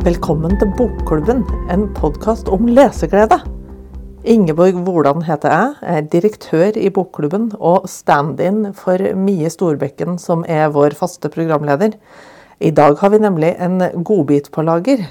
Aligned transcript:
Velkommen 0.00 0.54
til 0.56 0.70
Bokklubben, 0.78 1.42
en 1.68 1.82
podkast 1.92 2.46
om 2.48 2.64
leseglede. 2.72 3.36
Ingeborg 4.24 4.78
Hvordan 4.86 5.26
heter 5.26 5.52
jeg, 5.52 5.74
er 5.84 6.06
direktør 6.14 6.78
i 6.80 6.88
Bokklubben 6.88 7.50
og 7.58 7.84
stand-in 7.92 8.70
for 8.72 8.96
Mie 9.12 9.52
Storbekken, 9.52 10.16
som 10.16 10.46
er 10.48 10.72
vår 10.72 10.96
faste 10.96 11.28
programleder. 11.28 11.98
I 12.64 12.72
dag 12.72 12.96
har 12.96 13.12
vi 13.12 13.20
nemlig 13.20 13.52
en 13.60 13.76
godbit 14.00 14.48
på 14.56 14.64
lager. 14.64 15.04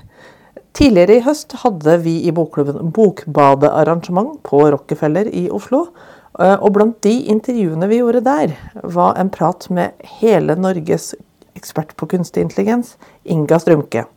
Tidligere 0.73 1.19
i 1.19 1.25
høst 1.29 1.60
hadde 1.61 2.00
vi 2.01 2.18
i 2.25 2.33
Bokklubben 2.33 2.89
bokbadearrangement 2.89 4.39
på 4.42 4.65
Rockefeller 4.74 5.29
i 5.29 5.51
Oslo. 5.54 5.86
Og 6.33 6.69
blant 6.74 6.97
de 7.06 7.19
intervjuene 7.29 7.93
vi 7.93 8.01
gjorde 8.01 8.25
der, 8.25 8.57
var 8.82 9.21
en 9.21 9.29
prat 9.29 9.69
med 9.69 10.10
hele 10.18 10.57
Norges 10.57 11.14
ekspert 11.54 11.93
på 11.93 12.10
kunstig 12.10 12.50
intelligens, 12.50 12.96
Inga 13.29 13.61
Strømke. 13.61 14.10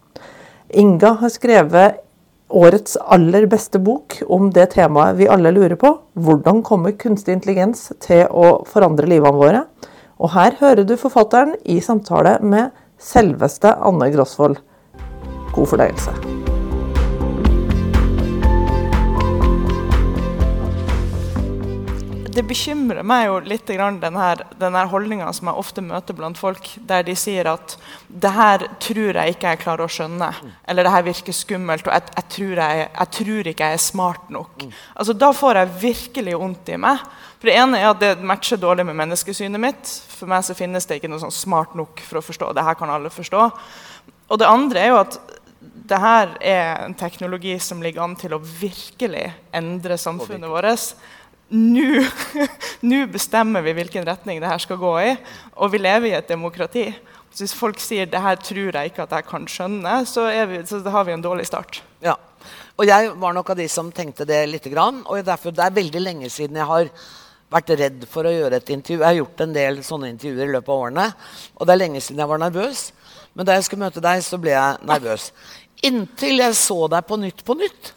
Inga 0.73 1.11
har 1.21 1.29
skrevet 1.29 1.99
årets 2.49 2.97
aller 2.97 3.45
beste 3.47 3.81
bok 3.81 4.19
om 4.25 4.49
det 4.57 4.71
temaet 4.73 5.19
vi 5.19 5.29
alle 5.29 5.53
lurer 5.53 5.77
på. 5.77 5.91
Hvordan 6.17 6.63
kommer 6.65 6.97
kunstig 6.97 7.37
intelligens 7.37 7.91
til 8.01 8.25
å 8.29 8.63
forandre 8.69 9.09
livene 9.11 9.37
våre? 9.37 9.65
Og 10.17 10.33
her 10.33 10.57
hører 10.61 10.89
du 10.89 10.97
forfatteren 10.97 11.59
i 11.65 11.81
samtale 11.85 12.39
med 12.41 12.73
selveste 12.97 13.75
Anne 13.85 14.09
Grosvold. 14.15 14.63
God 15.53 15.75
fornøyelse. 15.75 16.42
Det 22.43 22.49
bekymrer 22.51 23.05
meg 23.07 23.29
jo 23.29 23.37
litt 23.47 23.69
den 23.71 23.99
denne 24.03 24.29
den 24.59 24.77
holdninga 24.91 25.29
som 25.35 25.49
jeg 25.49 25.61
ofte 25.61 25.83
møter 25.85 26.17
blant 26.17 26.39
folk, 26.41 26.67
der 26.89 27.05
de 27.07 27.15
sier 27.19 27.47
at 27.53 27.77
det 28.09 28.33
her 28.35 28.65
tror 28.83 29.19
jeg 29.21 29.35
ikke 29.37 29.53
jeg 29.53 29.61
klarer 29.63 29.87
å 29.87 29.93
skjønne. 29.93 30.31
Eller 30.67 30.87
det 30.87 30.95
her 30.95 31.05
virker 31.07 31.37
skummelt, 31.37 31.87
og 31.87 31.95
jeg, 31.95 32.09
jeg, 32.17 32.27
tror, 32.35 32.63
jeg, 32.65 32.89
jeg 32.89 33.13
tror, 33.19 33.51
ikke 33.53 33.69
jeg 33.69 33.79
er 33.79 33.85
smart 33.85 34.33
nok. 34.35 34.67
Altså, 34.97 35.15
da 35.15 35.31
får 35.37 35.61
jeg 35.61 35.77
virkelig 35.85 36.35
vondt 36.43 36.73
i 36.75 36.81
meg. 36.83 37.07
For 37.39 37.51
Det 37.51 37.57
ene 37.63 37.79
er 37.79 37.91
at 37.93 38.03
det 38.03 38.27
matcher 38.27 38.59
dårlig 38.59 38.89
med 38.91 38.99
menneskesynet 38.99 39.63
mitt. 39.63 39.95
For 40.17 40.31
meg 40.31 40.43
så 40.47 40.59
finnes 40.59 40.89
det 40.89 40.99
ikke 40.99 41.13
noe 41.13 41.23
sånn 41.23 41.35
smart 41.35 41.79
nok 41.79 42.03
for 42.09 42.19
å 42.19 42.27
forstå. 42.27 42.51
Det 42.59 42.67
her 42.67 42.79
kan 42.81 42.91
alle 42.91 43.13
forstå. 43.15 43.47
Og 44.33 44.43
det 44.43 44.51
andre 44.51 44.83
er 44.83 44.95
jo 44.95 45.01
at 45.05 45.21
det 45.63 45.99
her 46.01 46.37
er 46.43 46.87
en 46.89 46.95
teknologi 46.99 47.55
som 47.63 47.83
ligger 47.83 48.03
an 48.03 48.15
til 48.19 48.35
å 48.35 48.43
virkelig 48.43 49.29
endre 49.55 49.99
samfunnet 50.01 50.51
vårt 50.51 50.73
nå 52.89 53.01
bestemmer 53.13 53.65
vi 53.65 53.75
hvilken 53.77 54.07
retning 54.09 54.41
det 54.41 54.49
her 54.49 54.63
skal 54.63 54.81
gå 54.81 54.93
i. 55.03 55.15
Og 55.61 55.73
vi 55.75 55.83
lever 55.83 56.11
i 56.11 56.17
et 56.17 56.31
demokrati. 56.31 56.87
Så 57.33 57.45
hvis 57.45 57.57
folk 57.57 57.81
sier 57.81 58.09
det 58.09 58.21
her 58.21 58.37
tror 58.41 58.77
jeg 58.77 58.93
ikke 58.93 59.07
at 59.07 59.17
jeg 59.17 59.29
kan 59.29 59.49
skjønne, 59.49 59.95
så, 60.09 60.27
vi, 60.49 60.61
så 60.69 60.83
har 60.93 61.09
vi 61.09 61.15
en 61.15 61.25
dårlig 61.25 61.47
start. 61.49 61.81
Ja. 62.05 62.17
Og 62.81 62.89
jeg 62.89 63.13
var 63.21 63.37
nok 63.37 63.53
av 63.53 63.61
de 63.61 63.69
som 63.71 63.93
tenkte 63.93 64.27
det 64.29 64.41
lite 64.49 64.73
grann. 64.73 65.03
Og 65.07 65.25
derfor, 65.25 65.55
det 65.55 65.65
er 65.65 65.77
veldig 65.77 66.03
lenge 66.03 66.33
siden 66.33 66.61
jeg 66.61 66.69
har 66.69 66.91
vært 67.53 67.73
redd 67.77 68.05
for 68.09 68.29
å 68.29 68.33
gjøre 68.33 68.61
et 68.61 68.73
intervju. 68.73 69.01
Jeg 69.01 69.09
har 69.09 69.19
gjort 69.21 69.45
en 69.45 69.57
del 69.57 69.81
sånne 69.85 70.13
intervjuer 70.13 70.49
i 70.49 70.55
løpet 70.57 70.73
av 70.73 70.87
årene. 70.87 71.09
Og 71.59 71.69
det 71.69 71.75
er 71.75 71.83
lenge 71.85 72.05
siden 72.05 72.25
jeg 72.25 72.33
var 72.33 72.43
nervøs. 72.43 72.85
Men 73.37 73.49
da 73.49 73.57
jeg 73.57 73.69
skulle 73.69 73.85
møte 73.87 74.05
deg, 74.05 74.25
så 74.25 74.41
ble 74.41 74.55
jeg 74.57 74.81
nervøs. 74.89 75.31
Inntil 75.85 76.45
jeg 76.45 76.57
så 76.57 76.79
deg 76.93 77.09
på 77.09 77.21
Nytt 77.21 77.45
på 77.45 77.57
Nytt. 77.61 77.93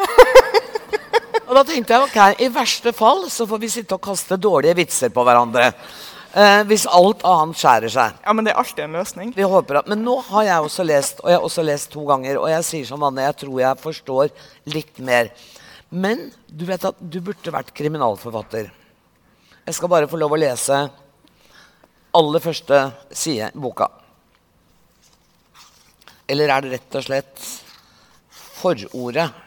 Og 1.45 1.53
da 1.53 1.61
tenkte 1.67 1.93
jeg 1.93 2.07
ok, 2.07 2.41
i 2.41 2.49
verste 2.49 2.91
fall 2.95 3.27
så 3.29 3.45
får 3.45 3.61
vi 3.61 3.69
sitte 3.69 3.97
og 3.97 4.03
kaste 4.03 4.37
dårlige 4.41 4.77
vitser 4.79 5.11
på 5.13 5.25
hverandre. 5.25 5.69
Eh, 6.35 6.61
hvis 6.67 6.87
alt 6.91 7.21
annet 7.23 7.59
skjærer 7.59 7.91
seg. 7.93 8.15
Ja, 8.25 8.33
Men 8.33 8.47
det 8.47 8.51
er 8.51 8.59
alltid 8.59 8.83
en 8.83 8.97
løsning. 8.97 9.33
Vi 9.35 9.45
håper 9.47 9.79
at, 9.79 9.87
Men 9.87 10.03
nå 10.03 10.17
har 10.31 10.43
jeg 10.43 10.65
også 10.65 10.83
lest, 10.83 11.21
og 11.23 11.29
jeg 11.29 11.37
har 11.37 11.45
også 11.45 11.63
lest 11.63 11.91
to 11.93 12.03
ganger, 12.05 12.39
og 12.41 12.49
jeg 12.49 12.65
sier 12.65 12.85
som 12.89 13.03
Anne, 13.03 13.27
jeg 13.29 13.37
tror 13.45 13.59
jeg 13.61 13.83
forstår 13.83 14.33
litt 14.65 14.99
mer. 14.99 15.29
Men 15.89 16.31
du 16.49 16.65
vet 16.65 16.83
at 16.83 16.97
du 16.99 17.21
burde 17.21 17.53
vært 17.53 17.71
kriminalforfatter. 17.77 18.71
Jeg 19.65 19.77
skal 19.77 19.89
bare 19.89 20.09
få 20.09 20.17
lov 20.17 20.33
å 20.33 20.41
lese 20.41 20.81
aller 22.15 22.43
første 22.43 22.81
side 23.13 23.53
i 23.53 23.61
boka. 23.61 23.87
Eller 26.27 26.49
er 26.49 26.65
det 26.65 26.73
rett 26.73 26.99
og 26.99 27.05
slett 27.05 27.49
forordet? 28.59 29.44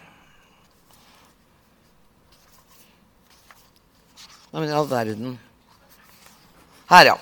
Nei, 4.49 4.61
men 4.63 4.71
i 4.71 4.77
all 4.77 4.89
verden. 4.89 5.35
Her, 6.89 7.11
ja. 7.13 7.17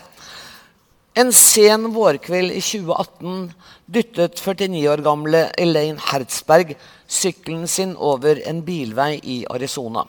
En 1.17 1.33
sen 1.33 1.89
vårkveld 1.95 2.53
i 2.53 2.61
2018 2.61 3.49
dyttet 3.89 4.39
49 4.39 4.83
år 4.93 5.03
gamle 5.03 5.41
Elaine 5.59 6.03
Hertzberg 6.11 6.75
sykkelen 7.09 7.65
sin 7.71 7.97
over 7.97 8.43
en 8.47 8.61
bilvei 8.67 9.17
i 9.23 9.39
Arizona. 9.51 10.05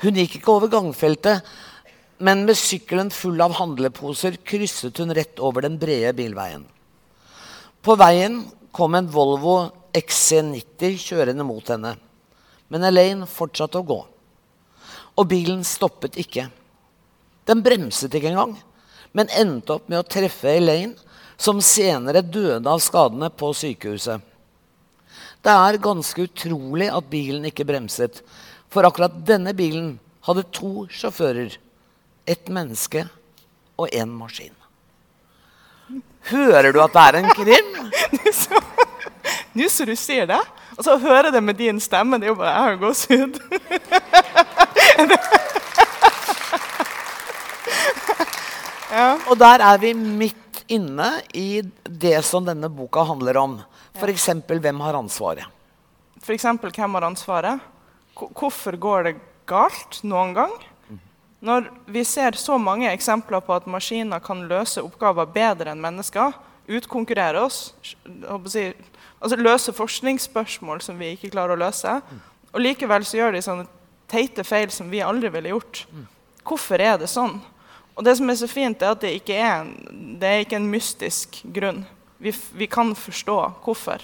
Hun 0.00 0.16
gikk 0.20 0.38
ikke 0.38 0.54
over 0.54 0.72
gangfeltet, 0.72 1.42
men 2.22 2.46
med 2.48 2.56
sykkelen 2.56 3.10
full 3.12 3.40
av 3.44 3.58
handleposer 3.58 4.38
krysset 4.46 5.02
hun 5.02 5.12
rett 5.16 5.40
over 5.42 5.66
den 5.66 5.76
brede 5.80 6.14
bilveien. 6.16 6.64
På 7.84 7.96
veien 8.00 8.44
kom 8.72 8.96
en 8.96 9.08
Volvo 9.12 9.58
XC90 9.96 10.96
kjørende 11.02 11.44
mot 11.44 11.68
henne, 11.72 11.96
men 12.72 12.88
Elaine 12.88 13.28
fortsatte 13.28 13.82
å 13.82 13.88
gå. 13.88 14.00
Og 15.16 15.28
bilen 15.30 15.64
stoppet 15.64 16.18
ikke. 16.20 16.48
Den 17.46 17.62
bremset 17.64 18.14
ikke 18.14 18.32
engang, 18.32 18.56
men 19.16 19.30
endte 19.32 19.76
opp 19.78 19.88
med 19.88 20.02
å 20.02 20.08
treffe 20.08 20.56
Elaine, 20.58 20.96
som 21.36 21.60
senere 21.60 22.22
døde 22.24 22.68
av 22.68 22.80
skadene 22.80 23.28
på 23.30 23.52
sykehuset. 23.56 24.20
Det 25.44 25.52
er 25.52 25.78
ganske 25.78 26.26
utrolig 26.26 26.88
at 26.90 27.08
bilen 27.12 27.44
ikke 27.46 27.66
bremset, 27.68 28.22
for 28.72 28.88
akkurat 28.88 29.14
denne 29.28 29.52
bilen 29.56 29.94
hadde 30.26 30.46
to 30.50 30.88
sjåfører. 30.90 31.54
Et 32.26 32.48
menneske 32.50 33.04
og 33.78 33.92
en 33.94 34.10
maskin. 34.18 34.54
Hører 36.32 36.72
du 36.74 36.80
at 36.82 36.96
det 36.96 37.04
er 37.04 37.18
en 37.20 37.30
krim? 37.38 37.68
Nå 39.56 39.68
som 39.72 39.86
du 39.88 39.94
sier 39.96 40.26
det, 40.28 40.40
og 40.74 40.82
så 40.84 40.98
hører 41.00 41.30
det 41.32 41.40
med 41.44 41.56
din 41.56 41.78
stemme, 41.80 42.18
det 42.18 42.26
er 42.26 42.34
jo 42.34 42.40
bare 42.40 42.52
jeg 42.56 42.66
har 42.66 42.80
gåsehud. 42.82 43.38
ja. 48.90 49.18
Og 49.28 49.36
der 49.38 49.60
er 49.60 49.78
vi 49.82 49.94
midt 49.94 50.64
inne 50.68 51.22
i 51.34 51.62
det 51.84 52.24
som 52.26 52.46
denne 52.46 52.68
boka 52.72 53.04
handler 53.06 53.36
om. 53.40 53.60
F.eks. 53.96 54.28
hvem 54.48 54.80
har 54.82 54.94
ansvaret? 54.98 55.46
For 56.22 56.32
eksempel, 56.34 56.70
hvem 56.74 56.94
har 56.98 57.06
ansvaret? 57.06 57.60
Hvorfor 58.16 58.76
går 58.80 59.02
det 59.06 59.14
galt 59.46 60.00
noen 60.02 60.34
gang? 60.34 60.52
Når 61.46 61.68
vi 61.92 62.02
ser 62.04 62.32
så 62.40 62.56
mange 62.58 62.88
eksempler 62.90 63.40
på 63.44 63.54
at 63.54 63.66
maskiner 63.70 64.22
kan 64.24 64.48
løse 64.48 64.82
oppgaver 64.82 65.28
bedre 65.30 65.70
enn 65.70 65.82
mennesker, 65.82 66.32
utkonkurrere 66.66 67.44
oss, 67.44 67.74
altså 68.26 69.38
løse 69.38 69.74
forskningsspørsmål 69.76 70.80
som 70.82 70.98
vi 70.98 71.12
ikke 71.14 71.30
klarer 71.36 71.54
å 71.54 71.60
løse, 71.60 72.00
og 72.50 72.64
likevel 72.64 73.04
så 73.06 73.20
gjør 73.20 73.36
de 73.36 73.44
sånne 73.44 73.68
teite 74.10 74.44
feil 74.46 74.70
som 74.70 74.90
vi 74.90 75.02
aldri 75.04 75.30
ville 75.34 75.52
gjort. 75.54 75.84
Hvorfor 76.46 76.82
er 76.82 76.98
det 77.00 77.10
sånn? 77.10 77.38
Og 77.96 78.04
det 78.04 78.16
som 78.18 78.28
er 78.30 78.38
så 78.38 78.48
fint, 78.50 78.82
er 78.82 78.92
at 78.92 79.02
det 79.02 79.14
ikke 79.18 79.36
er 79.40 79.62
en, 79.62 79.70
det 80.20 80.28
er 80.28 80.44
ikke 80.44 80.58
en 80.60 80.68
mystisk 80.68 81.40
grunn. 81.56 81.84
Vi, 82.20 82.32
vi, 82.56 82.68
kan 82.68 82.92
forstå 82.96 83.36
hvorfor. 83.64 84.02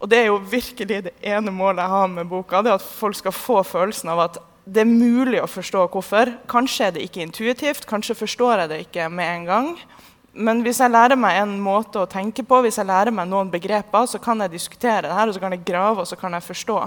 Og 0.00 0.08
det 0.08 0.22
er 0.22 0.30
jo 0.30 0.38
virkelig 0.40 0.86
det 0.88 1.12
ene 1.20 1.52
målet 1.52 1.84
jeg 1.84 1.92
har 1.92 2.08
med 2.12 2.28
boka. 2.28 2.62
det 2.62 2.72
er 2.72 2.80
At 2.80 2.84
folk 2.84 3.16
skal 3.16 3.36
få 3.36 3.62
følelsen 3.62 4.08
av 4.12 4.24
at 4.24 4.40
det 4.64 4.84
er 4.84 4.88
mulig 4.88 5.40
å 5.42 5.48
forstå 5.50 5.86
hvorfor. 5.92 6.32
Kanskje 6.48 6.86
er 6.86 6.94
det 6.94 7.04
ikke 7.04 7.24
intuitivt, 7.24 7.88
kanskje 7.88 8.16
forstår 8.16 8.64
jeg 8.64 8.70
det 8.70 8.80
ikke 8.86 9.08
med 9.12 9.28
en 9.34 9.46
gang. 9.48 9.70
Men 10.32 10.60
hvis 10.62 10.78
jeg 10.80 10.92
lærer 10.92 11.18
meg 11.18 11.40
en 11.40 11.56
måte 11.60 12.00
å 12.00 12.08
tenke 12.08 12.44
på, 12.46 12.60
hvis 12.62 12.78
jeg 12.78 12.88
lærer 12.88 13.12
meg 13.12 13.28
noen 13.28 13.50
begreper, 13.50 14.06
så 14.06 14.20
kan 14.22 14.40
jeg 14.44 14.54
diskutere 14.54 15.08
det 15.08 15.16
her, 15.16 15.28
og 15.28 15.34
så 15.34 15.42
kan 15.42 15.56
jeg 15.56 15.66
grave 15.66 16.04
og 16.04 16.08
så 16.08 16.16
kan 16.16 16.36
jeg 16.36 16.46
forstå. 16.46 16.78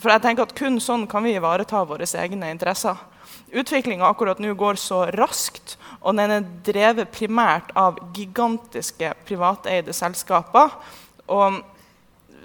For 0.00 0.12
jeg 0.12 0.24
tenker 0.24 0.46
at 0.46 0.56
Kun 0.58 0.80
sånn 0.82 1.06
kan 1.10 1.24
vi 1.24 1.36
ivareta 1.36 1.84
våre 1.88 2.06
egne 2.06 2.50
interesser. 2.52 2.98
Utviklinga 3.56 4.08
akkurat 4.08 4.40
nå 4.42 4.52
går 4.58 4.78
så 4.80 5.06
raskt, 5.14 5.76
og 6.00 6.18
den 6.18 6.34
er 6.34 6.50
drevet 6.66 7.14
primært 7.14 7.70
av 7.78 7.98
gigantiske 8.14 9.14
privateide 9.26 9.94
selskaper. 9.96 10.74
Og 11.32 11.62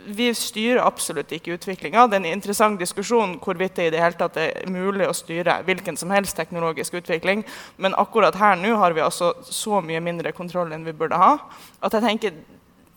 vi 0.06 0.31
styrer 0.33 0.81
absolutt 0.81 1.31
ikke 1.36 1.56
utviklinga. 1.57 2.07
Det 2.09 2.18
er 2.18 2.24
en 2.24 2.31
interessant 2.31 2.80
diskusjon 2.80 3.36
hvorvidt 3.42 3.75
det 3.77 3.89
i 3.89 3.94
det 3.94 4.01
hele 4.01 4.18
tatt 4.18 4.39
er 4.42 4.69
mulig 4.71 5.07
å 5.07 5.15
styre 5.15 5.59
hvilken 5.68 5.97
som 6.00 6.13
helst 6.13 6.38
teknologisk 6.39 6.95
utvikling. 7.01 7.44
Men 7.77 7.97
akkurat 8.00 8.38
her 8.39 8.57
nå 8.57 8.74
har 8.81 8.95
vi 8.97 9.04
altså 9.06 9.33
så 9.45 9.81
mye 9.86 10.01
mindre 10.04 10.33
kontroll 10.38 10.74
enn 10.74 10.88
vi 10.88 10.95
burde 10.97 11.19
ha. 11.21 11.36
at 11.81 11.94
jeg 11.94 12.01
tenker 12.07 12.33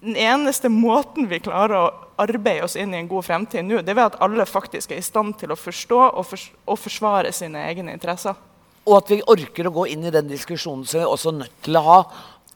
den 0.05 0.17
eneste 0.21 0.69
måten 0.69 1.29
vi 1.31 1.41
klarer 1.43 1.77
å 1.79 1.93
arbeide 2.21 2.67
oss 2.67 2.77
inn 2.79 2.93
i 2.95 3.01
en 3.01 3.09
god 3.11 3.27
fremtid 3.27 3.65
nå, 3.67 3.81
det 3.83 3.95
er 3.95 3.99
ved 3.99 4.13
at 4.13 4.21
alle 4.25 4.47
faktisk 4.47 4.93
er 4.93 5.01
i 5.01 5.07
stand 5.07 5.39
til 5.41 5.55
å 5.55 5.59
forstå 5.59 6.01
og, 6.07 6.23
fors 6.29 6.49
og 6.69 6.79
forsvare 6.79 7.33
sine 7.35 7.65
egne 7.71 7.95
interesser. 7.97 8.37
Og 8.85 8.99
at 8.99 9.11
vi 9.15 9.23
orker 9.33 9.69
å 9.69 9.75
gå 9.75 9.89
inn 9.95 10.05
i 10.05 10.13
den 10.15 10.29
diskusjonen 10.29 10.85
som 10.87 11.01
vi 11.01 11.09
også 11.09 11.33
er 11.33 11.39
nødt 11.45 11.59
til 11.65 11.81
å 11.81 11.85
ha 11.89 11.99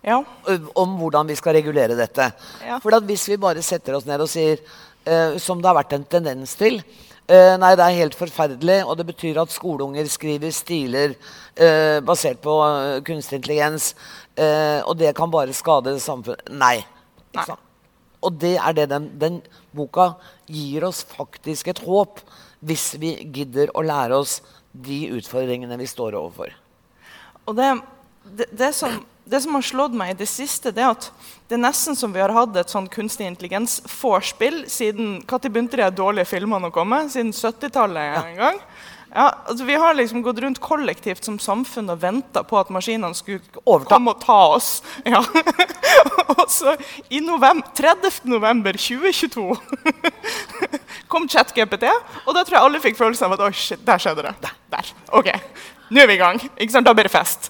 Ja. 0.05 0.23
om 0.77 0.99
hvordan 1.01 1.27
vi 1.27 1.35
skal 1.35 1.55
regulere 1.55 1.97
dette. 1.97 2.33
Ja. 2.65 2.79
For 2.79 2.95
hvis 3.01 3.29
vi 3.29 3.37
bare 3.37 3.63
setter 3.63 3.97
oss 3.97 4.07
ned 4.07 4.21
og 4.21 4.29
sier, 4.29 4.61
uh, 5.09 5.39
som 5.39 5.61
det 5.61 5.67
har 5.67 5.75
vært 5.75 5.97
en 5.97 6.05
tendens 6.05 6.55
til 6.55 6.79
uh, 6.79 7.57
Nei, 7.59 7.75
det 7.75 7.85
er 7.85 7.97
helt 8.05 8.15
forferdelig, 8.15 8.85
og 8.87 8.97
det 8.97 9.07
betyr 9.07 9.41
at 9.43 9.51
skoleunger 9.51 10.07
skriver 10.07 10.53
stiler 10.55 11.17
uh, 11.17 11.99
basert 12.01 12.41
på 12.41 12.55
kunstig 13.05 13.41
intelligens, 13.41 13.95
og 14.39 14.95
det 14.95 15.17
kan 15.19 15.31
bare 15.31 15.51
skade 15.51 15.97
samfunnet 15.99 16.47
Nei. 16.55 16.85
Og 18.19 18.35
det 18.35 18.57
er 18.59 18.75
det 18.75 18.89
den, 18.91 19.11
den 19.19 19.41
boka 19.77 20.13
gir 20.51 20.89
oss 20.89 21.05
faktisk 21.07 21.71
et 21.71 21.83
håp, 21.87 22.23
hvis 22.67 22.97
vi 22.99 23.15
gidder 23.31 23.71
å 23.79 23.85
lære 23.87 24.19
oss 24.19 24.41
de 24.73 25.05
utfordringene 25.15 25.79
vi 25.79 25.87
står 25.89 26.17
overfor. 26.19 26.51
Og 27.47 27.55
det, 27.57 27.69
det, 28.27 28.49
det, 28.59 28.73
som, 28.77 28.99
det 29.25 29.41
som 29.45 29.55
har 29.57 29.65
slått 29.65 29.95
meg 29.97 30.13
i 30.13 30.19
det 30.19 30.29
siste, 30.31 30.73
det 30.75 30.83
er 30.83 30.93
at 30.97 31.09
det 31.49 31.57
er 31.57 31.63
nesten 31.63 31.97
som 31.97 32.13
vi 32.13 32.21
har 32.21 32.35
hatt 32.35 32.59
et 32.59 32.75
sånn 32.75 32.91
kunstig 32.93 33.29
intelligens-vorspiel 33.31 34.65
siden 34.69 35.23
Når 35.23 35.49
begynte 35.49 35.81
de 35.81 35.89
dårlige 35.95 36.29
filmene 36.29 36.69
å 36.69 36.75
komme? 36.75 37.05
Siden 37.13 37.33
70-tallet 37.33 38.19
en 38.19 38.41
gang. 38.43 38.59
Ja, 38.59 38.98
altså 39.13 39.65
Vi 39.65 39.75
har 39.75 39.95
liksom 39.95 40.23
gått 40.23 40.41
rundt 40.45 40.61
kollektivt 40.61 41.25
som 41.25 41.39
samfunn 41.41 41.91
og 41.91 42.01
venta 42.03 42.43
på 42.47 42.59
at 42.61 42.71
maskinene 42.75 43.15
skulle 43.17 43.41
Overta. 43.65 43.95
komme 43.95 44.15
og 44.15 44.23
ta 44.25 44.39
oss. 44.57 44.83
Ja. 45.09 45.23
og 46.35 46.45
så 46.53 46.75
i 47.11 47.21
november, 47.25 47.69
30. 47.75 48.29
november 48.29 48.77
2022 48.77 49.57
kom 51.09 51.29
ChatGPT, 51.29 51.87
og 52.27 52.35
da 52.37 52.43
tror 52.45 52.59
jeg 52.59 52.65
alle 52.67 52.81
fikk 52.83 52.99
følelsen 52.99 53.29
av 53.29 53.39
at 53.39 53.45
oi, 53.47 53.53
shit, 53.57 53.81
der 53.87 54.03
skjedde 54.03 54.27
det. 54.27 54.35
Der. 54.45 54.57
der. 54.75 54.91
Ok, 55.17 55.31
nå 55.91 56.03
er 56.03 56.11
vi 56.11 56.19
i 56.19 56.21
gang. 56.21 56.43
Ikke 56.59 56.75
sant? 56.75 56.87
Da 56.87 56.93
blir 56.97 57.09
det 57.09 57.15
fest. 57.15 57.49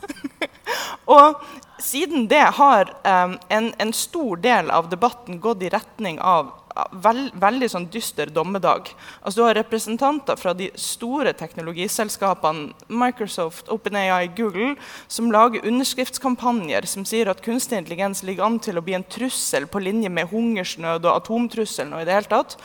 og 1.17 1.41
siden 1.79 2.29
det 2.31 2.45
har 2.59 2.91
um, 3.05 3.39
en, 3.49 3.73
en 3.79 3.93
stor 3.93 4.37
del 4.43 4.71
av 4.71 4.89
debatten 4.91 5.41
gått 5.41 5.63
i 5.63 5.71
retning 5.73 6.21
av 6.21 6.55
veld, 7.03 7.33
veldig 7.39 7.69
sånn 7.73 7.87
dyster 7.93 8.31
dommedag. 8.33 8.91
Altså, 9.23 9.41
du 9.41 9.45
har 9.47 9.57
representanter 9.59 10.39
fra 10.39 10.55
de 10.57 10.69
store 10.79 11.33
teknologiselskapene 11.37 12.73
Microsoft, 12.89 13.71
OpenAI, 13.73 14.29
Google, 14.37 14.75
som 15.11 15.33
lager 15.35 15.67
underskriftskampanjer 15.69 16.89
som 16.89 17.07
sier 17.09 17.31
at 17.31 17.43
kunstig 17.45 17.81
intelligens 17.81 18.23
ligger 18.27 18.47
an 18.47 18.61
til 18.63 18.79
å 18.79 18.85
bli 18.85 18.97
en 18.99 19.07
trussel 19.07 19.69
på 19.71 19.83
linje 19.83 20.13
med 20.13 20.31
hungersnød 20.33 21.05
og 21.05 21.17
atomtrusselen. 21.17 21.95
og 21.95 22.03
i 22.03 22.09
det 22.09 22.15
hele 22.15 22.33
tatt. 22.33 22.59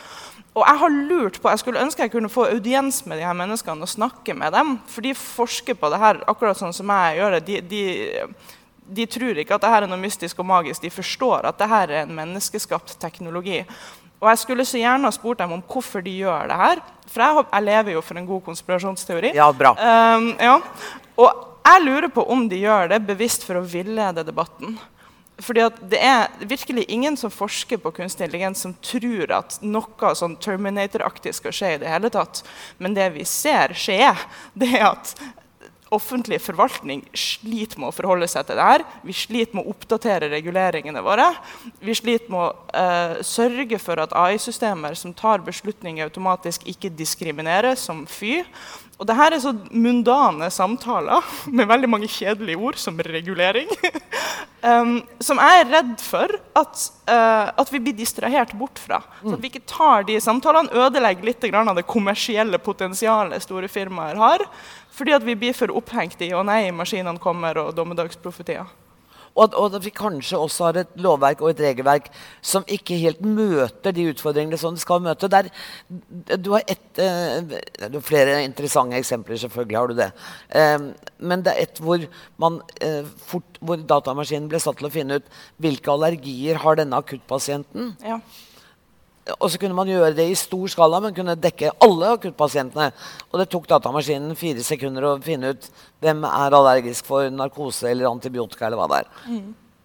Og 0.53 0.61
jeg 0.67 0.79
har 0.83 0.97
lurt 1.09 1.39
på, 1.41 1.49
jeg 1.49 1.59
skulle 1.63 1.81
ønske 1.81 2.03
jeg 2.03 2.11
kunne 2.13 2.29
få 2.29 2.45
audiens 2.45 3.05
med 3.09 3.17
de 3.17 3.25
her 3.25 3.33
menneskene 3.33 3.81
og 3.81 3.89
snakke 3.89 4.35
med 4.37 4.53
dem. 4.53 4.75
For 4.85 5.01
de 5.01 5.15
forsker 5.17 5.73
på 5.73 5.89
det 5.89 5.97
her 5.97 6.21
akkurat 6.29 6.59
sånn 6.59 6.75
som 6.75 6.91
jeg 6.93 7.17
gjør 7.17 7.39
det. 7.39 7.45
De, 7.47 7.61
de, 7.71 8.27
de 8.87 9.05
tror 9.09 9.39
ikke 9.39 9.55
at 9.55 9.63
dette 9.63 9.81
er 9.81 9.87
noe 9.89 10.01
mystisk 10.01 10.39
og 10.43 10.47
magisk. 10.49 10.83
De 10.83 10.91
forstår 10.93 11.47
at 11.49 11.59
dette 11.59 11.81
er 11.83 11.95
en 12.03 12.15
menneskeskapt 12.17 12.97
teknologi. 13.01 13.61
Og 14.23 14.29
jeg 14.31 14.39
skulle 14.39 14.65
så 14.67 14.79
gjerne 14.79 15.09
ha 15.09 15.11
spurt 15.11 15.41
dem 15.41 15.51
om 15.57 15.63
hvorfor 15.67 16.03
de 16.03 16.13
gjør 16.15 16.47
det 16.51 16.59
her. 16.59 16.83
For 17.11 17.23
jeg, 17.23 17.47
jeg 17.49 17.67
lever 17.67 17.97
jo 17.97 18.03
for 18.05 18.19
en 18.19 18.29
god 18.29 18.45
konspirasjonsteori. 18.45 19.33
Ja, 19.35 19.49
bra. 19.51 19.73
Um, 19.75 20.29
ja. 20.39 20.55
Og 21.19 21.49
jeg 21.63 21.83
lurer 21.83 22.09
på 22.11 22.23
om 22.31 22.47
de 22.51 22.61
gjør 22.61 22.93
det 22.93 23.03
bevisst 23.07 23.43
for 23.47 23.59
å 23.59 23.67
villede 23.67 24.23
debatten. 24.23 24.77
Fordi 25.43 25.65
Det 25.89 25.99
er 25.99 26.29
virkelig 26.39 26.85
ingen 26.87 27.17
som 27.17 27.31
forsker 27.31 27.77
på 27.77 27.91
kunstig 27.91 28.27
intelligens 28.27 28.61
som 28.63 28.75
tror 28.81 29.31
at 29.33 29.57
noe 29.61 30.15
sånn 30.15 30.37
Terminator-aktig 30.37 31.33
skal 31.33 31.51
skje. 31.51 31.73
i 31.73 31.77
det 31.81 31.89
hele 31.89 32.09
tatt. 32.09 32.43
Men 32.77 32.93
det 32.93 33.09
vi 33.17 33.25
ser 33.25 33.73
skje, 33.73 34.15
det 34.59 34.71
er 34.77 34.91
at 34.93 35.15
offentlig 35.95 36.39
forvaltning 36.43 37.03
sliter 37.17 37.79
med 37.81 37.91
å 37.91 37.95
forholde 37.95 38.27
seg 38.31 38.47
til 38.47 38.59
det 38.59 38.67
her. 38.67 38.85
Vi 39.05 39.15
sliter 39.17 39.57
med 39.57 39.65
å 39.65 39.73
oppdatere 39.73 40.31
reguleringene 40.31 41.03
våre. 41.05 41.29
Vi 41.83 41.95
sliter 41.97 42.31
med 42.33 42.39
å 42.41 42.79
eh, 42.83 43.17
sørge 43.27 43.79
for 43.81 44.03
at 44.03 44.15
AI-systemer 44.17 44.97
som 44.99 45.15
tar 45.17 45.43
beslutninger 45.45 46.09
automatisk, 46.09 46.67
ikke 46.69 46.93
diskrimineres 46.93 47.85
som 47.87 48.05
fy. 48.09 48.41
Og 49.01 49.07
det 49.09 49.15
her 49.17 49.33
er 49.33 49.41
så 49.41 49.51
mundane 49.73 50.47
samtaler 50.53 51.25
med 51.57 51.69
veldig 51.69 51.89
mange 51.89 52.09
kjedelige 52.11 52.59
ord, 52.61 52.77
som 52.79 52.99
regulering, 53.03 53.71
um, 54.69 54.99
som 55.23 55.41
jeg 55.41 55.63
er 55.63 55.71
redd 55.71 55.95
for 56.03 56.35
at, 56.59 56.85
uh, 57.09 57.49
at 57.51 57.73
vi 57.73 57.81
blir 57.83 57.97
distrahert 57.97 58.53
bort 58.57 58.79
fra. 58.79 59.01
Så 59.23 59.35
at 59.35 59.43
vi 59.43 59.51
ikke 59.51 59.65
tar 59.69 60.07
de 60.07 60.19
samtalene, 60.23 60.71
ødelegger 60.85 61.27
litt 61.27 61.49
av 61.53 61.75
det 61.75 61.87
kommersielle 61.89 62.61
potensialet 62.61 63.43
store 63.43 63.71
firmaer 63.71 64.19
har. 64.21 64.45
Fordi 64.93 65.15
at 65.15 65.25
vi 65.25 65.35
blir 65.35 65.57
for 65.57 65.73
opphengt 65.73 66.21
i 66.21 66.31
'å 66.31 66.45
nei, 66.45 66.71
maskinene 66.71 67.19
kommer' 67.19 67.57
og 67.57 67.75
dommedagsprofetier. 67.75 68.67
Og 69.35 69.55
og 69.57 69.73
at 69.75 69.85
vi 69.85 69.89
kanskje 69.89 70.37
også 70.37 70.67
har 70.67 70.77
et 70.83 70.91
lovverk 71.01 71.41
og 71.41 71.49
et 71.49 71.61
regelverk 71.65 72.09
som 72.41 72.65
ikke 72.69 72.99
helt 73.01 73.21
møter 73.25 73.91
de 73.95 74.05
utfordringene 74.11 74.59
som 74.61 74.75
det 74.75 74.83
skal 74.83 75.01
møte. 75.01 75.27
Der, 75.27 75.49
du 76.37 76.51
har 76.53 76.61
et, 76.67 76.99
eh, 77.01 77.97
flere 78.01 78.43
interessante 78.43 78.95
eksempler, 78.95 79.35
selvfølgelig 79.41 79.77
har 79.77 79.87
du 79.87 79.93
det. 79.95 80.11
Eh, 80.53 80.77
men 81.19 81.41
det 81.41 81.53
er 81.53 81.61
et 81.63 81.81
hvor, 81.81 82.07
man, 82.37 82.61
eh, 82.79 83.03
fort, 83.03 83.57
hvor 83.59 83.77
datamaskinen 83.77 84.49
ble 84.49 84.59
satt 84.59 84.77
til 84.77 84.87
å 84.87 84.93
finne 84.93 85.15
ut 85.15 85.25
hvilke 85.57 85.89
allergier 85.89 86.55
har 86.55 86.75
denne 86.75 86.93
akuttpasienten. 86.93 87.97
Ja. 88.05 88.19
Og 89.39 89.47
så 89.51 89.59
kunne 89.59 89.75
man 89.77 89.87
gjøre 89.87 90.11
det 90.17 90.25
i 90.27 90.35
stor 90.35 90.67
skala, 90.71 90.99
men 91.03 91.15
kunne 91.15 91.37
dekke 91.39 91.71
alle 91.85 92.11
akuttpasientene. 92.17 92.89
Og 93.31 93.39
det 93.39 93.47
tok 93.53 93.69
datamaskinen 93.71 94.35
fire 94.35 94.65
sekunder 94.65 95.07
å 95.07 95.15
finne 95.23 95.53
ut 95.55 95.69
hvem 96.03 96.25
er 96.27 96.57
allergisk 96.57 97.07
for 97.07 97.31
narkose 97.31 97.87
eller 97.91 98.11
antibiotika. 98.11 98.67
eller 98.67 98.81
hva 98.81 98.89
det 98.91 99.03
er. 99.03 99.41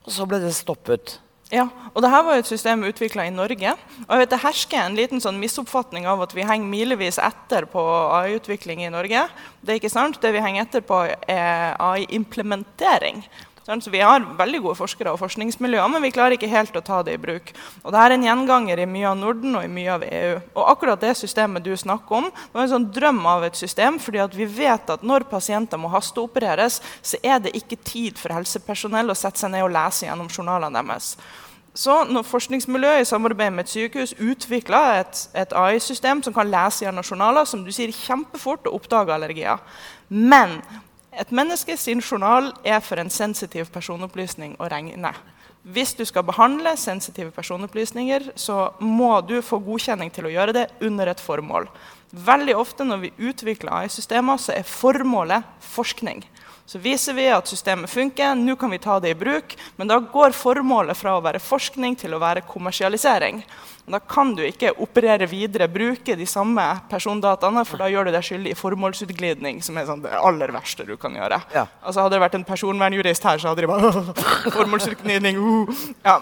Og 0.08 0.14
så 0.14 0.26
ble 0.26 0.42
det 0.42 0.54
stoppet. 0.56 1.18
Ja, 1.48 1.64
og 1.94 2.02
det 2.04 2.10
her 2.12 2.24
var 2.26 2.36
jo 2.36 2.42
et 2.42 2.50
system 2.50 2.82
utvikla 2.84 3.24
i 3.24 3.32
Norge. 3.32 3.70
Og 4.04 4.10
jeg 4.12 4.20
vet 4.20 4.32
Det 4.34 4.42
hersker 4.42 4.82
en 4.82 4.96
liten 4.98 5.22
sånn 5.22 5.38
misoppfatning 5.40 6.04
av 6.04 6.20
at 6.20 6.34
vi 6.36 6.44
henger 6.44 6.68
milevis 6.68 7.16
etter 7.16 7.64
på 7.64 7.80
AI-utvikling 7.80 8.82
i 8.84 8.90
Norge. 8.92 9.22
Det 9.64 9.72
er 9.72 9.80
ikke 9.80 9.92
sant. 9.92 10.20
Det 10.20 10.32
vi 10.34 10.42
henger 10.44 10.66
etter 10.66 10.84
på, 10.84 10.98
er 11.08 11.72
AI-implementering. 11.80 13.22
Så 13.68 13.90
Vi 13.90 14.00
har 14.00 14.24
veldig 14.38 14.62
gode 14.64 14.78
forskere 14.78 15.12
og 15.12 15.18
forskningsmiljøer, 15.20 15.90
men 15.92 16.00
vi 16.00 16.10
klarer 16.14 16.38
ikke 16.38 16.48
helt 16.48 16.76
å 16.78 16.80
ta 16.80 17.02
det 17.04 17.18
i 17.18 17.20
bruk. 17.20 17.50
Og 17.82 17.92
det 17.92 18.00
er 18.00 18.14
en 18.14 18.22
gjenganger 18.24 18.80
i 18.80 18.86
mye 18.88 19.10
av 19.10 19.18
Norden 19.20 19.58
og 19.58 19.66
i 19.66 19.68
mye 19.68 19.90
av 19.92 20.06
EU. 20.06 20.38
Og 20.54 20.70
akkurat 20.72 21.02
det 21.04 21.10
systemet 21.20 21.66
du 21.66 21.74
snakker 21.76 22.16
om, 22.16 22.30
det 22.32 22.56
var 22.56 22.64
en 22.64 22.72
sånn 22.72 22.86
drøm 22.96 23.20
av 23.28 23.44
et 23.44 23.60
system. 23.60 23.98
fordi 23.98 24.24
vi 24.38 24.46
vet 24.46 24.88
at 24.90 25.02
når 25.02 25.28
pasienter 25.28 25.76
må 25.76 25.88
hasteopereres, 25.92 26.80
så 27.02 27.20
er 27.22 27.44
det 27.44 27.52
ikke 27.52 27.76
tid 27.84 28.16
for 28.16 28.32
helsepersonell 28.32 29.10
å 29.10 29.14
sette 29.14 29.38
seg 29.38 29.52
ned 29.52 29.62
og 29.62 29.74
lese 29.76 30.06
gjennom 30.06 30.32
journalene 30.32 30.80
deres. 30.80 31.18
Så 31.74 32.04
når 32.08 32.24
forskningsmiljøet 32.24 33.04
i 33.04 33.06
samarbeid 33.06 33.52
med 33.52 33.66
et 33.66 33.70
sykehus 33.70 34.16
utvikler 34.18 35.02
et, 35.02 35.28
et 35.34 35.52
AI-system 35.52 36.24
som 36.24 36.32
kan 36.34 36.48
lese 36.48 36.86
gjennom 36.86 37.04
journaler, 37.04 37.44
som 37.44 37.62
du 37.62 37.70
sier 37.70 37.92
kjempefort 37.92 38.66
og 38.66 38.80
oppdage 38.80 39.12
allergier. 39.14 39.60
Men 40.08 40.62
et 41.12 41.30
menneske 41.32 41.76
sin 41.80 42.02
journal 42.04 42.52
er 42.64 42.80
for 42.84 43.00
en 43.00 43.10
sensitiv 43.10 43.70
personopplysning 43.72 44.56
å 44.60 44.68
regne. 44.68 45.12
Hvis 45.68 45.94
du 45.98 46.04
skal 46.06 46.24
behandle 46.24 46.76
sensitive 46.78 47.32
personopplysninger, 47.34 48.30
så 48.36 48.70
må 48.80 49.18
du 49.26 49.40
få 49.44 49.58
godkjenning 49.64 50.12
til 50.14 50.28
å 50.28 50.32
gjøre 50.32 50.54
det 50.56 50.66
under 50.84 51.10
et 51.10 51.20
formål. 51.20 51.68
Veldig 52.12 52.54
ofte 52.56 52.86
når 52.86 53.02
vi 53.02 53.14
utvikler 53.30 53.82
AI-systemer, 53.82 54.40
så 54.40 54.54
er 54.54 54.68
formålet 54.68 55.44
forskning. 55.74 56.22
Så 56.68 56.78
viser 56.78 57.14
vi 57.16 57.24
at 57.32 57.48
systemet 57.48 57.88
funker, 57.88 58.34
nå 58.36 58.52
kan 58.60 58.68
vi 58.68 58.78
ta 58.78 58.98
det 59.00 59.14
i 59.14 59.16
bruk. 59.16 59.54
Men 59.76 59.88
da 59.88 59.96
går 60.04 60.34
formålet 60.36 60.98
fra 61.00 61.14
å 61.16 61.22
være 61.24 61.40
forskning 61.40 61.94
til 61.96 62.12
å 62.12 62.18
være 62.20 62.42
kommersialisering. 62.44 63.38
Og 63.86 63.94
Da 63.94 64.00
kan 64.04 64.34
du 64.36 64.42
ikke 64.44 64.74
operere 64.76 65.24
videre, 65.24 65.64
bruke 65.64 66.12
de 66.12 66.26
samme 66.28 66.66
persondataene, 66.90 67.62
for 67.64 67.80
da 67.80 67.88
gjør 67.88 68.10
du 68.10 68.12
deg 68.12 68.26
skyldig 68.26 68.52
i 68.52 68.58
formålsutglidning, 68.58 69.62
som 69.64 69.80
er 69.80 69.86
sånn 69.88 70.02
det 70.04 70.12
aller 70.12 70.52
verste 70.52 70.84
du 70.84 70.92
kan 71.00 71.16
gjøre. 71.16 71.40
Ja. 71.54 71.64
Altså 71.80 72.04
Hadde 72.04 72.18
det 72.18 72.24
vært 72.26 72.36
en 72.36 72.44
personvernjurist 72.50 73.24
her, 73.24 73.40
så 73.40 73.54
hadde 73.54 73.64
de 73.64 73.70
bare 73.72 74.04
Formålsutglidning, 74.58 75.40
uh. 75.40 75.72
ja. 76.04 76.18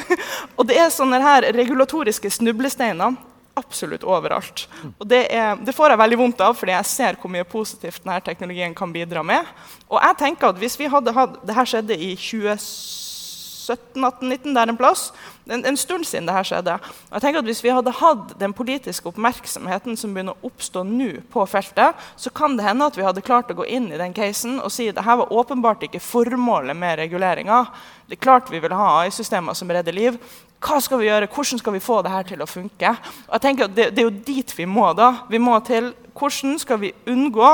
Og 0.56 0.64
det 0.72 0.80
er 0.80 0.88
sånne 0.88 1.20
her 1.20 1.50
regulatoriske 1.52 2.32
snublesteiner 2.32 3.12
absolutt 3.58 4.04
overalt. 4.04 4.66
Og 4.98 5.06
det, 5.08 5.26
er, 5.34 5.56
det 5.60 5.74
får 5.76 5.92
jeg 5.92 6.02
veldig 6.02 6.18
vondt 6.22 6.42
av, 6.44 6.56
fordi 6.56 6.74
jeg 6.74 6.88
ser 6.88 7.20
hvor 7.20 7.32
mye 7.32 7.48
positivt 7.48 8.02
denne 8.04 8.20
teknologien 8.24 8.74
kan 8.76 8.92
bidra 8.94 9.24
med. 9.26 9.48
Og 9.90 9.98
jeg 10.00 10.18
tenker 10.24 10.52
at 10.52 10.60
hvis 10.60 10.78
vi 10.80 10.90
hadde 10.90 11.12
hatt 11.12 11.40
Det 11.46 11.54
her 11.56 11.68
skjedde 11.68 11.96
i 11.96 12.14
2017, 12.16 14.04
18, 14.04 14.28
19, 14.28 14.54
der 14.56 14.70
en 14.72 14.78
plass. 14.78 15.10
En, 15.46 15.64
en 15.66 15.76
stund 15.76 16.06
siden 16.06 16.28
det 16.28 16.34
her 16.36 16.46
skjedde. 16.46 16.76
Og 17.10 17.16
jeg 17.16 17.24
tenker 17.24 17.42
at 17.42 17.48
Hvis 17.50 17.62
vi 17.64 17.74
hadde 17.74 17.94
hatt 17.98 18.32
den 18.40 18.54
politiske 18.56 19.10
oppmerksomheten 19.10 19.98
som 20.00 20.14
begynner 20.14 20.38
å 20.38 20.48
oppstå 20.48 20.84
nå 20.88 21.10
på 21.32 21.44
feltet, 21.50 21.98
så 22.16 22.32
kan 22.34 22.56
det 22.56 22.66
hende 22.66 22.88
at 22.88 22.96
vi 22.98 23.04
hadde 23.06 23.24
klart 23.24 23.52
å 23.52 23.58
gå 23.58 23.66
inn 23.68 23.90
i 23.92 24.00
den 24.00 24.16
casen 24.16 24.60
og 24.60 24.72
si 24.72 24.88
at 24.88 24.96
dette 24.96 25.18
var 25.22 25.34
åpenbart 25.34 25.84
ikke 25.88 26.02
formålet 26.02 26.78
med 26.78 27.02
reguleringa. 27.04 27.66
Det 28.08 28.16
er 28.16 28.24
klart 28.24 28.50
vi 28.52 28.62
vil 28.62 28.74
ha 28.76 28.88
AI-systemer 29.02 29.58
som 29.58 29.70
redder 29.70 29.94
liv. 29.96 30.18
Hva 30.62 30.78
skal 30.82 31.00
vi 31.00 31.08
gjøre? 31.08 31.26
Hvordan 31.26 31.58
skal 31.58 31.74
vi 31.74 31.82
få 31.82 31.96
det 32.06 32.12
her 32.12 32.26
til 32.26 32.42
å 32.42 32.46
funke? 32.46 32.92
Og 33.26 33.32
jeg 33.34 33.42
tenker 33.42 33.66
at 33.66 33.74
det, 33.74 33.88
det 33.96 34.04
er 34.04 34.06
jo 34.06 34.22
dit 34.26 34.54
vi 34.56 34.66
må 34.70 34.92
da. 34.94 35.08
Vi 35.30 35.40
må 35.42 35.56
til 35.66 35.90
hvordan 36.18 36.58
skal 36.60 36.78
vi 36.82 36.92
unngå 37.08 37.48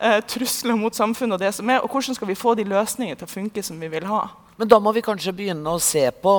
eh, 0.00 0.20
trusler 0.30 0.78
mot 0.78 0.96
samfunnet 0.96 1.36
og 1.36 1.42
det 1.42 1.52
som 1.56 1.70
er, 1.70 1.82
og 1.82 1.92
hvordan 1.92 2.16
skal 2.16 2.30
vi 2.30 2.38
få 2.38 2.54
de 2.56 2.64
løsningene 2.68 3.18
til 3.20 3.28
å 3.28 3.34
funke 3.34 3.64
som 3.66 3.80
vi 3.82 3.90
vil 3.92 4.06
ha? 4.08 4.22
Men 4.56 4.70
da 4.70 4.78
må 4.78 4.92
vi 4.94 5.02
kanskje 5.04 5.34
begynne 5.34 5.72
å 5.74 5.82
se 5.82 6.06
på 6.22 6.34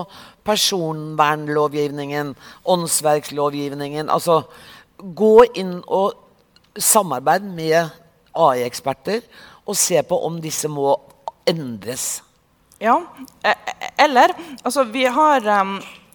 personvernlovgivningen, 0.47 2.31
åndsverkslovgivningen. 2.73 4.09
Altså 4.09 4.45
gå 4.97 5.35
inn 5.59 5.81
og 5.83 6.15
samarbeide 6.79 7.51
med 7.51 7.91
AI-eksperter 8.35 9.21
og 9.65 9.77
se 9.79 9.99
på 10.07 10.19
om 10.27 10.39
disse 10.41 10.71
må 10.71 10.95
endres. 11.47 12.23
Ja. 12.81 12.97
eh, 13.43 13.51
eh, 13.51 13.91
Eller 14.05 14.33
altså, 14.63 14.83
vi 14.83 15.05
har 15.05 15.61
um, 15.61 15.77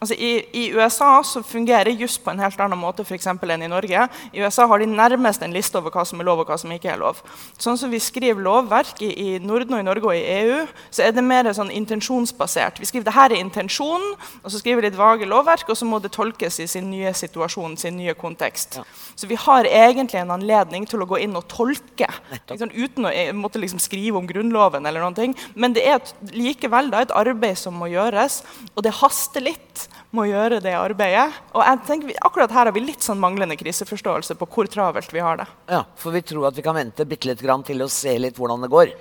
altså, 0.00 0.14
i, 0.14 0.30
I 0.52 0.64
USA 0.76 1.22
så 1.24 1.42
fungerer 1.46 1.94
juss 1.96 2.18
på 2.18 2.32
en 2.32 2.40
helt 2.42 2.60
annen 2.60 2.78
måte 2.80 3.04
for 3.06 3.16
enn 3.16 3.64
i 3.64 3.70
Norge. 3.70 4.08
I 4.32 4.42
USA 4.42 4.66
har 4.66 4.82
de 4.82 4.86
nærmest 4.90 5.42
en 5.42 5.54
liste 5.54 5.78
over 5.78 5.94
hva 5.94 6.04
som 6.06 6.20
er 6.20 6.28
lov 6.28 6.42
og 6.42 6.50
hva 6.50 6.58
som 6.60 6.72
ikke 6.72 6.90
er 6.92 7.00
lov. 7.00 7.22
Sånn 7.58 7.78
som 7.80 7.92
vi 7.92 8.00
skriver 8.02 8.42
lovverk 8.42 9.00
i, 9.04 9.10
i 9.10 9.28
Norden 9.42 9.76
og 9.76 9.82
i 9.82 9.86
Norge 9.86 10.10
og 10.10 10.16
i 10.16 10.24
EU, 10.40 10.64
så 10.90 11.06
er 11.06 11.16
det 11.16 11.24
mer 11.24 11.48
sånn 11.56 11.72
intensjonsbasert. 11.72 12.80
Vi 12.80 12.88
skriver 12.88 13.08
det 13.08 13.16
her 13.16 13.32
er 13.32 13.42
intensjonen, 13.42 14.14
og 14.42 14.52
så 14.52 14.60
skriver 14.60 14.82
vi 14.82 14.88
litt 14.88 14.98
vage 14.98 15.28
lovverk, 15.28 15.68
og 15.72 15.78
så 15.78 15.88
må 15.88 16.00
det 16.02 16.12
tolkes 16.16 16.60
i 16.62 16.68
sin 16.70 16.90
nye 16.90 17.12
situasjon, 17.16 17.78
sin 17.80 17.96
nye 17.98 18.16
kontekst. 18.18 18.80
Så 19.16 19.28
vi 19.30 19.38
har 19.40 19.68
egentlig 19.70 20.20
en 20.20 20.34
anledning 20.34 20.86
til 20.88 21.02
å 21.02 21.08
gå 21.08 21.22
inn 21.24 21.36
og 21.38 21.48
tolke 21.50 22.08
liksom, 22.50 22.72
uten 22.74 23.08
å 23.08 23.12
eh, 23.12 23.32
måtte 23.36 23.60
liksom 23.62 23.80
skrive 23.82 24.20
om 24.20 24.28
Grunnloven. 24.28 24.86
eller 24.86 25.00
noen 25.02 25.16
ting. 25.16 25.36
Men 25.54 25.74
det 25.76 25.86
er 25.88 26.00
likevel 26.36 26.90
da, 26.92 27.02
et 27.02 27.14
arbeid 27.16 27.58
som 27.58 27.76
må 27.78 27.88
gjøres, 27.92 28.42
og 28.74 28.84
det 28.84 28.96
haster 29.00 29.44
litt 29.44 29.85
med 30.14 30.22
å 30.24 30.28
gjøre 30.30 30.60
det 30.64 30.74
arbeidet. 30.78 31.40
Og 31.54 31.64
jeg 31.64 31.82
tenker 31.88 32.10
vi, 32.12 32.18
Akkurat 32.26 32.52
her 32.54 32.68
har 32.68 32.74
vi 32.76 32.84
litt 32.84 33.04
sånn 33.04 33.20
manglende 33.20 33.58
kriseforståelse 33.58 34.36
på 34.38 34.48
hvor 34.52 34.70
travelt 34.70 35.12
vi 35.12 35.24
har 35.24 35.40
det. 35.42 35.48
Ja, 35.72 35.84
For 35.98 36.14
vi 36.14 36.22
tror 36.26 36.48
at 36.48 36.56
vi 36.56 36.64
kan 36.66 36.78
vente 36.78 37.06
bitte 37.08 37.30
litt 37.30 37.42
grann 37.44 37.64
til 37.66 37.82
å 37.84 37.90
se 37.92 38.16
litt 38.20 38.38
hvordan 38.38 38.64
det 38.66 38.72
går. 38.72 38.94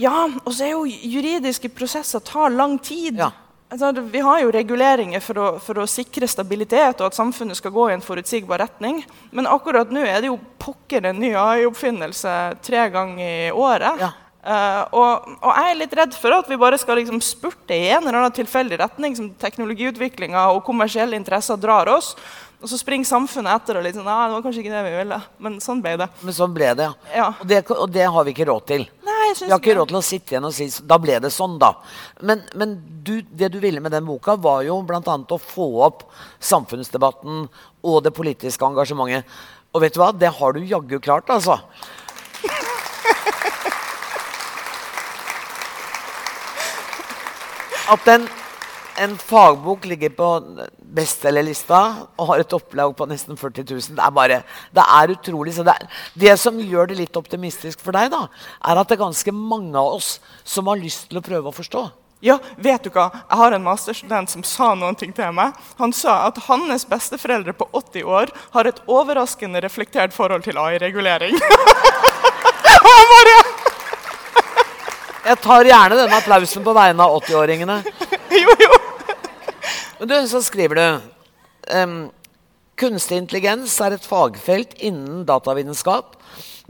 Ja, 0.00 0.28
og 0.44 0.52
så 0.54 0.64
er 0.64 0.74
jo 0.74 0.86
juridiske 0.88 1.68
prosesser 1.74 2.22
tar 2.24 2.52
lang 2.54 2.78
tid. 2.78 3.18
Ja. 3.20 3.32
Altså, 3.70 3.92
vi 4.02 4.18
har 4.24 4.40
jo 4.42 4.50
reguleringer 4.50 5.22
for 5.22 5.38
å, 5.38 5.48
for 5.62 5.78
å 5.78 5.86
sikre 5.86 6.26
stabilitet 6.26 6.98
og 6.98 7.10
at 7.10 7.18
samfunnet 7.18 7.58
skal 7.58 7.70
gå 7.74 7.84
i 7.86 7.94
en 7.94 8.02
forutsigbar 8.02 8.58
retning. 8.64 9.04
Men 9.30 9.46
akkurat 9.46 9.92
nå 9.94 10.02
er 10.02 10.24
det 10.24 10.32
jo 10.32 10.40
pokker 10.58 11.06
en 11.06 11.20
ny 11.22 11.30
AI-oppfinnelse 11.38 12.32
tre 12.66 12.88
ganger 12.90 13.28
i 13.28 13.52
året. 13.54 14.02
Ja. 14.02 14.10
Eh, 14.40 14.82
og, 14.96 15.26
og 15.44 15.50
jeg 15.52 15.70
er 15.70 15.80
litt 15.82 15.96
redd 15.98 16.14
for 16.16 16.32
at 16.32 16.46
vi 16.48 16.56
bare 16.60 16.78
skal 16.80 16.96
liksom 16.96 17.20
spurte 17.24 17.76
i 17.76 17.90
en 17.92 18.06
eller 18.06 18.22
annen 18.22 18.36
tilfeldig 18.36 18.78
retning 18.80 19.16
som 19.18 19.32
teknologiutviklinga 19.40 20.46
og 20.54 20.62
kommersielle 20.64 21.18
interesser 21.18 21.60
drar 21.60 21.90
oss. 21.92 22.14
Og 22.60 22.68
så 22.68 22.76
springer 22.76 23.08
samfunnet 23.08 23.54
etter 23.56 23.78
og 23.78 23.84
litt 23.86 23.96
sånn, 23.96 24.04
Nei, 24.04 24.26
det 24.28 24.34
var 24.34 24.42
kanskje 24.44 24.62
ikke 24.62 24.72
det 24.74 24.80
vi 24.84 24.96
ville. 24.98 25.18
Men 25.40 25.54
sånn 25.64 25.78
ble 25.84 25.94
det. 26.02 26.08
Men 26.20 26.36
sånn 26.36 26.56
ble 26.56 26.72
det, 26.76 26.88
ja. 26.90 27.14
Ja. 27.16 27.28
Og, 27.32 27.46
det 27.48 27.60
og 27.72 27.86
det 27.92 28.08
har 28.16 28.26
vi 28.26 28.34
ikke 28.34 28.48
råd 28.50 28.66
til. 28.68 28.84
Nei, 29.06 29.20
jeg 29.30 29.38
synes 29.38 29.46
Vi 29.46 29.54
har 29.54 29.62
ikke 29.62 29.70
ikke 29.70 29.78
råd 29.78 29.92
til 29.92 30.00
å 30.00 30.02
sitte 30.04 30.34
igjen 30.34 30.48
og 30.48 30.56
si 30.56 30.66
da 30.90 30.98
ble 31.00 31.16
det 31.24 31.30
sånn, 31.32 31.56
da. 31.60 31.70
Men, 32.20 32.44
men 32.60 32.74
du, 33.04 33.14
det 33.24 33.48
du 33.54 33.56
ville 33.62 33.80
med 33.80 33.96
den 33.96 34.04
boka, 34.08 34.36
var 34.36 34.60
jo 34.68 34.76
bl.a. 34.84 35.00
å 35.00 35.40
få 35.40 35.70
opp 35.88 36.04
samfunnsdebatten 36.50 37.46
og 37.80 38.04
det 38.04 38.12
politiske 38.16 38.68
engasjementet. 38.68 39.40
Og 39.72 39.84
vet 39.84 39.96
du 39.96 40.02
hva? 40.02 40.10
Det 40.12 40.28
har 40.36 40.52
du 40.52 40.60
jaggu 40.60 40.98
klart, 41.00 41.32
altså. 41.32 41.56
At 47.90 48.06
en, 48.06 48.26
en 49.02 49.14
fagbok 49.18 49.86
ligger 49.90 50.12
på 50.14 50.26
bestselgerlista 50.94 51.80
og 52.14 52.28
har 52.28 52.42
et 52.42 52.54
opplag 52.54 52.92
på 52.96 53.06
nesten 53.10 53.38
40 53.38 53.64
000, 53.66 53.96
det 53.98 54.04
er 54.04 54.14
bare 54.14 54.42
Det 54.74 54.84
er 54.84 55.14
utrolig. 55.16 55.54
Så 55.56 55.64
det, 55.66 55.74
er, 55.74 56.04
det 56.14 56.36
som 56.38 56.60
gjør 56.60 56.90
det 56.90 57.00
litt 57.00 57.18
optimistisk 57.18 57.82
for 57.82 57.96
deg, 57.96 58.12
da, 58.14 58.28
er 58.62 58.78
at 58.78 58.90
det 58.90 58.98
er 58.98 59.06
ganske 59.06 59.34
mange 59.34 59.74
av 59.78 59.98
oss 59.98 60.18
som 60.44 60.70
har 60.70 60.78
lyst 60.78 61.08
til 61.10 61.18
å 61.18 61.24
prøve 61.24 61.50
å 61.50 61.56
forstå. 61.56 61.88
Ja, 62.20 62.36
vet 62.60 62.84
du 62.84 62.90
hva? 62.92 63.08
Jeg 63.16 63.40
har 63.40 63.54
en 63.56 63.64
masterstudent 63.64 64.30
som 64.30 64.42
sa 64.44 64.74
noen 64.76 64.98
ting 65.00 65.12
til 65.16 65.32
meg. 65.32 65.56
Han 65.80 65.94
sa 65.96 66.26
at 66.26 66.36
hans 66.50 66.84
besteforeldre 66.86 67.54
på 67.56 67.66
80 67.72 68.04
år 68.04 68.34
har 68.52 68.68
et 68.68 68.82
overraskende 68.86 69.62
reflektert 69.64 70.12
forhold 70.12 70.44
til 70.44 70.60
AI-regulering. 70.60 71.40
Jeg 75.20 75.40
tar 75.44 75.68
gjerne 75.68 75.98
denne 75.98 76.16
applausen 76.16 76.64
på 76.64 76.74
vegne 76.76 77.04
av 77.04 77.18
80-åringene. 77.20 77.76
jo, 78.42 78.54
jo. 78.64 78.78
Men 80.00 80.08
du, 80.08 80.16
så 80.30 80.40
skriver 80.44 80.80
du 80.80 80.86
um, 81.76 81.98
Kunstig 82.80 83.18
intelligens 83.20 83.74
er 83.84 83.92
et 83.92 84.06
fagfelt 84.08 84.72
innen 84.80 85.26
datavitenskap 85.28 86.14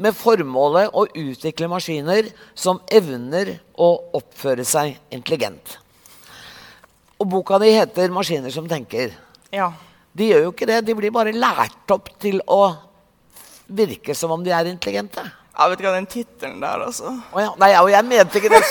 med 0.03 0.17
formålet 0.17 0.91
å 0.97 1.05
utvikle 1.07 1.69
maskiner 1.71 2.33
som 2.59 2.81
evner 2.91 3.53
å 3.79 3.93
oppføre 4.19 4.65
seg 4.67 4.97
intelligent. 5.15 5.77
Og 7.21 7.29
boka 7.31 7.61
di 7.61 7.71
heter 7.77 8.11
'Maskiner 8.11 8.51
som 8.51 8.67
tenker'. 8.67 9.13
Ja. 9.53 9.73
De 10.17 10.33
gjør 10.33 10.43
jo 10.49 10.53
ikke 10.53 10.67
det. 10.67 10.81
De 10.87 10.95
blir 10.95 11.13
bare 11.15 11.37
lært 11.37 11.93
opp 11.93 12.09
til 12.19 12.41
å 12.49 12.75
virke 13.69 14.15
som 14.17 14.33
om 14.35 14.43
de 14.43 14.51
er 14.51 14.67
intelligente. 14.67 15.23
Jeg 15.51 15.71
vet 15.71 15.81
ikke 15.81 15.91
hva 15.91 15.97
den 15.99 16.11
tittelen 16.11 16.61
der, 16.63 16.85
altså. 16.87 17.15
Oh, 17.35 17.41
ja. 17.43 17.51
Nei, 17.61 17.71
og 17.81 17.91
jeg 17.93 18.07
mente 18.07 18.41
ikke 18.41 18.53
det. 18.53 18.63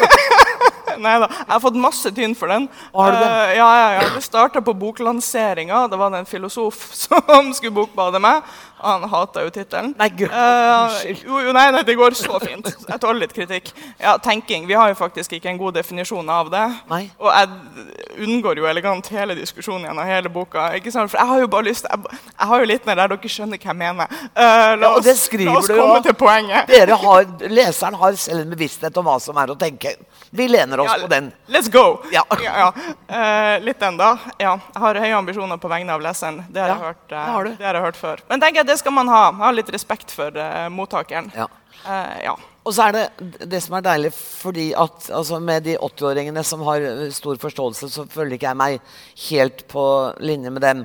Nei 1.03 1.15
da, 1.21 1.27
jeg 1.29 1.51
har 1.51 1.61
fått 1.63 1.77
masse 1.79 2.11
tynn 2.15 2.33
for 2.35 2.51
den. 2.51 2.65
Har 2.95 3.13
du 3.13 3.19
det? 3.19 3.27
Uh, 3.29 3.51
ja, 3.55 3.67
ja, 3.77 3.89
ja. 3.97 4.07
Det 4.15 4.23
starta 4.25 4.61
på 4.65 4.73
boklanseringa. 4.79 5.85
Det 5.91 5.99
var 5.99 6.15
en 6.17 6.27
filosof 6.27 6.89
som 7.03 7.53
skulle 7.55 7.75
bokbade 7.75 8.21
meg. 8.23 8.47
Han 8.81 9.03
hata 9.11 9.43
jo 9.43 9.49
tittelen. 9.53 9.93
Nei, 9.99 10.09
gud, 10.09 10.29
unnskyld. 10.31 11.23
jo, 11.25 11.39
jo, 11.45 11.53
nei, 11.55 11.65
nei, 11.75 11.81
det 11.87 11.95
går 11.99 12.15
så 12.17 12.39
fint. 12.43 12.67
Jeg 12.87 12.99
tåler 13.03 13.25
litt 13.25 13.33
kritikk. 13.35 13.71
Ja, 13.99 14.15
tenking. 14.23 14.67
Vi 14.69 14.77
har 14.77 14.89
jo 14.91 14.95
faktisk 14.99 15.33
ikke 15.35 15.49
en 15.51 15.59
god 15.59 15.75
definisjon 15.79 16.29
av 16.31 16.49
det. 16.53 16.63
Nei. 16.89 17.01
Og 17.19 17.31
jeg 17.33 18.25
unngår 18.27 18.61
jo 18.61 18.67
elegant 18.69 19.07
hele 19.13 19.35
diskusjonen 19.37 19.89
gjennom 19.89 20.07
hele 20.07 20.31
boka. 20.31 20.69
ikke 20.77 20.91
sant? 20.93 21.11
For 21.11 21.19
jeg 21.19 21.27
har 21.31 21.43
jo 21.43 21.49
bare 21.51 21.67
lyst 21.69 21.87
jeg, 21.89 22.15
jeg 22.29 22.47
har 22.51 22.63
jo 22.63 22.69
litt 22.71 22.87
ned 22.87 22.99
der 22.99 23.11
dere 23.13 23.31
skjønner 23.35 23.59
hva 23.59 23.71
jeg 23.73 23.79
mener. 23.81 24.15
Uh, 24.31 24.39
la, 24.39 24.75
Ja, 24.79 24.91
oss, 24.95 25.05
det 25.05 25.15
skriver 25.19 25.51
la 25.51 25.59
oss 25.59 25.69
komme 25.71 25.99
til 26.05 26.15
poenget. 26.19 26.69
Dere 26.71 26.97
har, 27.03 27.27
leseren 27.51 27.99
har 27.99 28.17
selv 28.19 28.45
en 28.45 28.53
bevissthet 28.55 28.97
om 29.01 29.07
hva 29.09 29.17
som 29.23 29.37
er 29.41 29.53
å 29.53 29.57
tenke. 29.59 29.95
Vi 30.31 30.47
lener 30.47 30.83
oss 30.83 30.91
Ja, 30.93 30.99
på 31.03 31.11
den. 31.11 31.31
Let's 31.49 31.69
go! 31.73 31.85
Ja. 32.13 32.23
ja. 32.45 32.69
uh, 33.09 33.55
litt 33.65 33.79
den, 33.81 33.97
da. 33.99 34.11
Ja, 34.37 34.55
jeg 34.73 34.83
har 34.85 35.01
høye 35.03 35.15
ambisjoner 35.19 35.57
på 35.61 35.71
vegne 35.71 35.95
av 35.95 36.03
leseren. 36.05 36.43
Det 36.49 36.61
har, 36.63 36.69
Ja, 36.69 36.75
jeg, 36.75 36.85
hørt, 36.85 37.05
uh, 37.05 37.09
det 37.09 37.33
har 37.33 37.49
det 37.49 37.65
har 37.69 37.79
jeg 37.79 37.85
hørt 37.87 37.99
før. 37.99 38.23
Men 38.29 38.43
tenker 38.43 38.61
jeg, 38.63 38.68
det 38.69 38.77
skal 38.81 38.95
man 38.95 39.09
ha. 39.11 39.23
Ha 39.41 39.51
litt 39.55 39.71
respekt 39.73 40.13
for 40.15 40.35
uh, 40.37 40.67
mottakeren. 40.73 41.31
Ja. 41.35 41.49
Uh, 41.83 42.17
ja. 42.23 42.35
Og 42.67 42.75
så 42.75 42.85
er 42.85 42.95
det 42.95 43.47
det 43.49 43.61
som 43.65 43.77
er 43.77 43.85
deilig, 43.85 44.11
fordi 44.13 44.67
at 44.77 45.07
altså 45.15 45.39
med 45.41 45.65
de 45.65 45.77
80-åringene 45.79 46.43
som 46.45 46.61
har 46.67 46.83
stor 47.15 47.39
forståelse, 47.41 47.89
så 47.89 48.05
føler 48.11 48.35
ikke 48.35 48.51
jeg 48.51 48.59
meg 48.59 48.93
helt 49.29 49.63
på 49.71 49.85
linje 50.21 50.53
med 50.53 50.65
dem. 50.65 50.83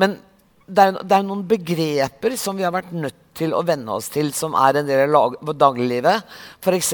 Men 0.00 0.16
det 0.70 0.86
er, 0.86 0.98
det 1.02 1.16
er 1.16 1.26
noen 1.26 1.44
begreper 1.50 2.36
som 2.40 2.58
vi 2.58 2.66
har 2.66 2.74
vært 2.74 2.92
nødt 2.94 3.18
til 3.38 3.54
å 3.56 3.62
venne 3.66 3.94
oss 3.94 4.10
til, 4.12 4.32
som 4.36 4.56
er 4.58 4.80
en 4.80 4.88
del 4.88 5.14
av 5.16 5.36
dagliglivet. 5.58 6.26
F.eks. 6.60 6.92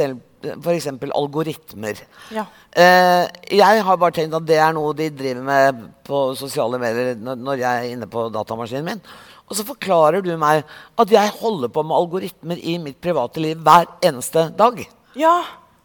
algoritmer. 1.17 2.03
Ja. 2.35 2.47
Eh, 2.77 3.25
jeg 3.57 3.85
har 3.89 4.01
bare 4.01 4.17
tenkt 4.17 4.37
at 4.37 4.47
det 4.49 4.61
er 4.63 4.75
noe 4.77 4.95
de 4.97 5.09
driver 5.15 5.47
med 5.49 5.87
på 6.07 6.27
sosiale 6.39 6.81
medier 6.83 7.17
når 7.17 7.63
jeg 7.63 7.73
er 7.73 7.95
inne 7.97 8.11
på 8.11 8.29
datamaskinen 8.35 8.91
min. 8.91 9.03
Og 9.47 9.55
så 9.59 9.65
forklarer 9.67 10.25
du 10.27 10.33
meg 10.41 10.65
at 10.99 11.13
jeg 11.13 11.35
holder 11.39 11.71
på 11.71 11.85
med 11.87 11.97
algoritmer 11.97 12.59
i 12.59 12.79
mitt 12.83 12.99
private 13.05 13.43
liv 13.43 13.63
hver 13.63 13.87
eneste 14.05 14.51
dag. 14.59 14.83
ja. 15.19 15.37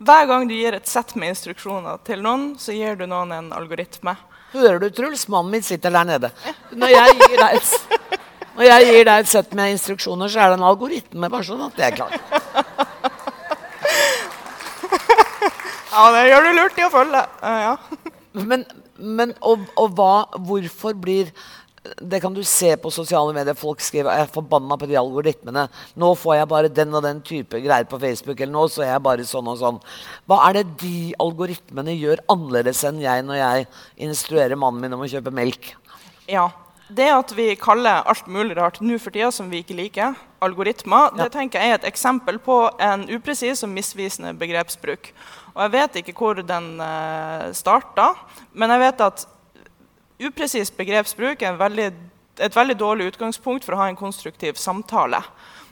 Hver 0.02 0.26
gang 0.26 0.48
du 0.50 0.56
gir 0.58 0.74
et 0.74 0.88
sett 0.90 1.12
med 1.14 1.30
instruksjoner 1.30 2.00
til 2.08 2.24
noen, 2.26 2.56
så 2.58 2.74
gir 2.74 2.96
du 2.98 3.04
noen 3.06 3.30
en 3.36 3.52
algoritme. 3.54 4.16
Hører 4.50 4.80
du, 4.82 4.88
Truls? 4.90 5.28
Mannen 5.30 5.52
min 5.54 5.62
sitter 5.62 5.94
der 5.94 6.08
nede. 6.10 6.32
Når 6.74 6.90
jeg 6.90 7.20
gir 7.20 7.36
deg 7.38 7.60
et, 7.60 8.16
jeg 8.66 8.88
gir 8.88 9.06
deg 9.06 9.22
et 9.22 9.30
sett 9.30 9.54
med 9.54 9.76
instruksjoner, 9.76 10.26
så 10.34 10.42
er 10.42 10.50
det 10.50 10.58
en 10.58 10.66
algoritme. 10.72 11.30
bare 11.30 11.46
sånn 11.46 11.62
at 11.68 11.78
det 11.78 11.86
er 11.86 12.00
klart. 12.00 12.18
Ja, 15.92 16.06
det 16.16 16.22
gjør 16.30 16.46
du 16.46 16.52
lurt 16.56 16.78
i 16.80 16.84
å 16.86 16.92
følge. 16.92 17.22
Ja. 17.44 17.74
Men, 18.48 18.62
men 18.96 19.34
og, 19.44 19.66
og 19.76 19.98
hva, 19.98 20.14
hvorfor 20.48 20.96
blir 20.96 21.34
Det 21.82 22.20
kan 22.22 22.34
du 22.34 22.44
se 22.46 22.76
på 22.78 22.92
sosiale 22.94 23.34
medier. 23.34 23.58
Folk 23.58 23.82
skriver 23.82 24.14
jeg 24.14 24.28
er 24.28 24.34
forbanna 24.34 24.78
på 24.78 24.86
de 24.90 24.98
algoritmene. 25.00 25.64
Nå 25.98 26.12
får 26.20 26.36
jeg 26.38 26.50
bare 26.52 26.70
den 26.70 26.94
og 26.94 27.02
den 27.06 27.22
type 27.26 27.62
greier 27.64 27.88
på 27.90 28.00
Facebook. 28.02 28.38
Eller 28.38 28.54
nå 28.54 28.68
så 28.70 28.86
er 28.86 28.92
jeg 28.92 29.06
bare 29.08 29.26
sånn 29.26 29.50
og 29.50 29.58
sånn. 29.58 29.80
Hva 30.30 30.44
er 30.50 30.60
det 30.60 30.66
de 30.84 31.12
algoritmene 31.22 31.98
gjør 31.98 32.22
annerledes 32.30 32.84
enn 32.86 33.02
jeg 33.02 33.26
når 33.26 33.42
jeg 33.42 33.70
instruerer 34.10 34.60
mannen 34.62 34.86
min 34.86 34.94
om 34.98 35.02
å 35.02 35.10
kjøpe 35.10 35.34
melk? 35.34 35.74
Ja. 36.30 36.52
Det 36.92 37.08
at 37.08 37.32
vi 37.32 37.54
kaller 37.56 38.04
alt 38.04 38.26
mulig 38.28 38.58
rart 38.58 38.82
nå 38.84 38.98
for 39.00 39.16
tida 39.16 39.30
som 39.32 39.48
vi 39.48 39.62
ikke 39.64 39.78
liker, 39.78 40.18
algoritmer, 40.44 41.14
det 41.16 41.30
tenker 41.32 41.62
jeg 41.62 41.72
er 41.72 41.78
et 41.78 41.86
eksempel 41.88 42.36
på 42.44 42.58
en 42.84 43.06
upresis 43.16 43.64
og 43.64 43.72
misvisende 43.72 44.34
begrepsbruk. 44.36 45.14
Og 45.54 45.62
jeg 45.64 45.74
vet 45.78 46.00
ikke 46.02 46.16
hvor 46.18 46.42
den 46.44 46.74
uh, 46.84 47.48
starta, 47.56 48.12
men 48.52 48.76
jeg 48.76 48.84
vet 48.84 49.06
at 49.08 49.24
upresis 50.28 50.72
begrepsbruk 50.76 51.42
er 51.46 51.58
veldig, 51.60 51.88
et 52.42 52.56
veldig 52.56 52.78
dårlig 52.80 53.12
utgangspunkt 53.14 53.66
for 53.66 53.76
å 53.76 53.84
ha 53.84 53.90
en 53.92 54.00
konstruktiv 54.00 54.60
samtale. 54.60 55.24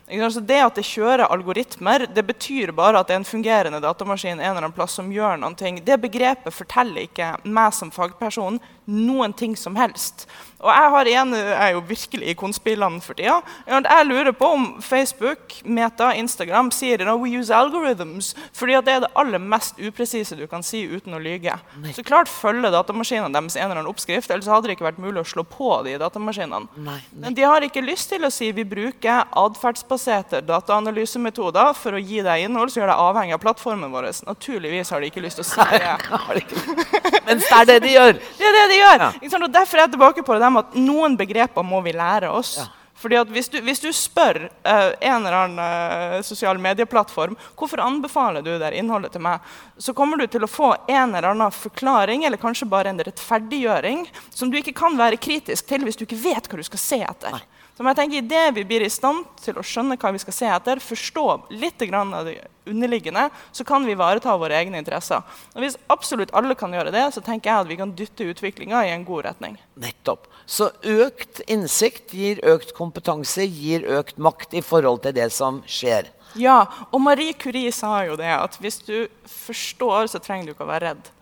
Altså 0.09 0.41
det 0.41 0.57
at 0.63 0.77
det 0.79 0.87
kjører 0.89 1.29
algoritmer, 1.29 2.07
det 2.09 2.23
betyr 2.25 2.71
bare 2.73 2.97
at 2.97 3.09
det 3.09 3.13
er 3.13 3.19
en 3.21 3.29
fungerende 3.29 3.81
datamaskin 3.83 4.39
en 4.39 4.41
eller 4.41 4.63
annen 4.63 4.73
plass 4.73 4.95
som 4.97 5.11
gjør 5.13 5.37
ting. 5.59 5.77
Det 5.85 5.99
begrepet 6.01 6.55
forteller 6.55 7.05
ikke 7.05 7.35
meg 7.45 7.75
som 7.77 7.91
fagperson 7.93 8.57
noen 8.89 9.33
ting 9.37 9.55
som 9.57 9.77
helst. 9.79 10.27
Og 10.59 10.67
jeg, 10.67 10.87
har 10.91 11.07
igjen, 11.07 11.35
jeg 11.37 11.55
er 11.55 11.69
jo 11.71 11.81
virkelig 11.87 12.27
i 12.27 12.35
konspillene 12.35 12.99
for 12.99 13.15
tida. 13.15 13.37
Jeg 13.69 14.07
lurer 14.09 14.33
på 14.35 14.49
om 14.57 14.65
Facebook, 14.83 15.53
Meta, 15.63 16.09
Instagram 16.19 16.67
sier 16.75 17.05
no, 17.07 17.15
we 17.21 17.31
use 17.31 17.53
algorithms, 17.55 18.33
fordi 18.55 18.75
det 18.83 18.95
er 18.97 19.05
det 19.05 19.11
aller 19.21 19.39
mest 19.39 19.79
upresise 19.79 20.35
du 20.35 20.43
kan 20.51 20.65
si 20.65 20.81
uten 20.83 21.15
å 21.15 21.21
lyge. 21.23 21.55
Så 21.95 22.03
klart 22.03 22.27
følger 22.27 22.73
datamaskinene 22.75 23.31
deres 23.31 23.55
en 23.55 23.69
eller 23.69 23.79
annen 23.79 23.91
oppskrift, 23.91 24.33
ellers 24.35 24.49
hadde 24.51 24.67
det 24.67 24.75
ikke 24.75 24.89
vært 24.89 24.99
mulig 24.99 25.23
å 25.23 25.29
slå 25.31 25.45
på 25.47 25.71
de 25.87 25.95
datamaskinene. 26.01 26.67
Nei, 26.75 26.97
nei. 27.13 27.23
Men 27.23 27.39
de 27.39 27.47
har 27.47 27.63
ikke 27.63 27.85
lyst 27.85 28.11
til 28.11 28.27
å 28.27 28.33
si 28.33 28.51
vi 28.55 28.67
bruker 28.67 29.31
atferdsbaserte 29.39 30.43
dataanalysemetoder 30.49 31.71
for 31.79 31.95
å 31.95 32.03
gi 32.03 32.19
deg 32.25 32.49
innhold 32.49 32.75
som 32.75 32.83
gjør 32.83 32.91
deg 32.91 33.05
avhengig 33.05 33.37
av 33.37 33.43
plattformen 33.47 33.95
vår. 33.95 34.11
Naturligvis 34.27 34.91
har 34.91 34.99
de 34.99 35.13
ikke 35.13 35.23
lyst 35.23 35.39
til 35.39 35.47
å 35.47 35.51
si 35.53 35.69
det. 35.71 37.23
Mens 37.29 37.47
det 37.47 37.55
er 37.61 37.71
det 37.71 37.79
de 37.87 37.95
gjør. 37.95 38.19
Det 38.39 38.47
er 38.47 38.55
det 38.55 38.67
de 38.71 38.77
gjør. 38.79 39.05
Ja. 39.05 39.31
Og 39.39 39.53
derfor 39.53 39.77
er 39.77 39.85
jeg 39.85 39.95
tilbake 39.95 40.25
på 40.25 40.35
det 40.39 40.51
med 40.55 40.67
at 40.67 40.77
noen 40.79 41.15
begreper 41.19 41.65
må 41.65 41.81
vi 41.85 41.95
lære 41.95 42.31
oss. 42.33 42.57
Ja. 42.59 42.67
Fordi 42.99 43.15
at 43.15 43.29
hvis, 43.31 43.47
du, 43.47 43.61
hvis 43.63 43.79
du 43.79 43.87
spør 43.95 44.41
uh, 44.49 44.89
en 44.99 45.21
eller 45.21 45.37
annen 45.37 45.59
uh, 45.63 46.23
sosial 46.25 46.59
medieplattform 46.59 47.37
hvorfor 47.55 47.79
anbefaler 47.79 48.43
du 48.43 48.51
det 48.59 48.73
innholdet 48.75 49.13
til 49.15 49.23
meg, 49.23 49.45
så 49.79 49.95
kommer 49.95 50.19
du 50.19 50.25
til 50.27 50.43
å 50.43 50.51
få 50.51 50.73
en 50.91 51.13
eller 51.13 51.29
annen 51.31 51.55
forklaring 51.55 52.25
eller 52.27 52.41
kanskje 52.41 52.67
bare 52.67 52.91
en 52.91 52.99
rettferdiggjøring 53.07 54.03
som 54.35 54.51
du 54.51 54.59
ikke 54.59 54.75
kan 54.81 54.99
være 54.99 55.21
kritisk 55.21 55.69
til 55.69 55.87
hvis 55.87 55.99
du 55.99 56.03
ikke 56.03 56.19
vet 56.25 56.51
hva 56.51 56.59
du 56.59 56.67
skal 56.67 56.83
se 56.83 56.99
etter. 57.07 57.39
Nei. 57.39 57.58
Så 57.79 57.85
jeg 57.87 57.95
tenker 57.95 58.19
Idet 58.19 58.55
vi 58.57 58.65
blir 58.67 58.83
i 58.83 58.91
stand 58.91 59.23
til 59.39 59.55
å 59.55 59.63
skjønne 59.63 59.95
hva 59.95 60.09
vi 60.11 60.19
skal 60.19 60.35
se 60.35 60.47
etter, 60.51 60.81
forstå 60.83 61.23
litt 61.61 61.85
av 61.95 62.25
det 62.27 62.33
underliggende, 62.67 63.29
så 63.55 63.63
kan 63.63 63.85
vi 63.87 63.93
ivareta 63.95 64.33
våre 64.35 64.57
egne 64.57 64.81
interesser. 64.81 65.23
Og 65.55 65.63
Hvis 65.63 65.77
absolutt 65.87 66.33
alle 66.35 66.57
kan 66.59 66.75
gjøre 66.75 66.91
det, 66.91 67.05
så 67.15 67.23
tenker 67.23 67.47
jeg 67.49 67.63
at 67.63 67.69
vi 67.69 67.77
kan 67.79 67.93
dytte 67.95 68.27
utviklinga 68.33 68.81
i 68.83 68.91
en 68.91 69.05
god 69.07 69.29
retning. 69.29 69.55
Nettopp. 69.79 70.27
Så 70.43 70.73
økt 70.83 71.39
innsikt 71.47 72.11
gir 72.11 72.43
økt 72.43 72.75
kompetanse, 72.75 73.47
gir 73.47 73.87
økt 73.87 74.19
makt 74.19 74.59
i 74.59 74.61
forhold 74.65 75.05
til 75.07 75.15
det 75.15 75.29
som 75.31 75.61
skjer. 75.63 76.11
Ja, 76.35 76.65
og 76.91 76.99
Marie 76.99 77.31
Curie 77.31 77.71
sa 77.71 78.03
jo 78.03 78.19
det, 78.19 78.27
at 78.27 78.59
hvis 78.59 78.83
du 78.83 79.07
forstår, 79.23 80.11
så 80.11 80.19
trenger 80.19 80.51
du 80.51 80.53
ikke 80.57 80.67
å 80.67 80.73
være 80.73 80.91
redd. 80.91 81.13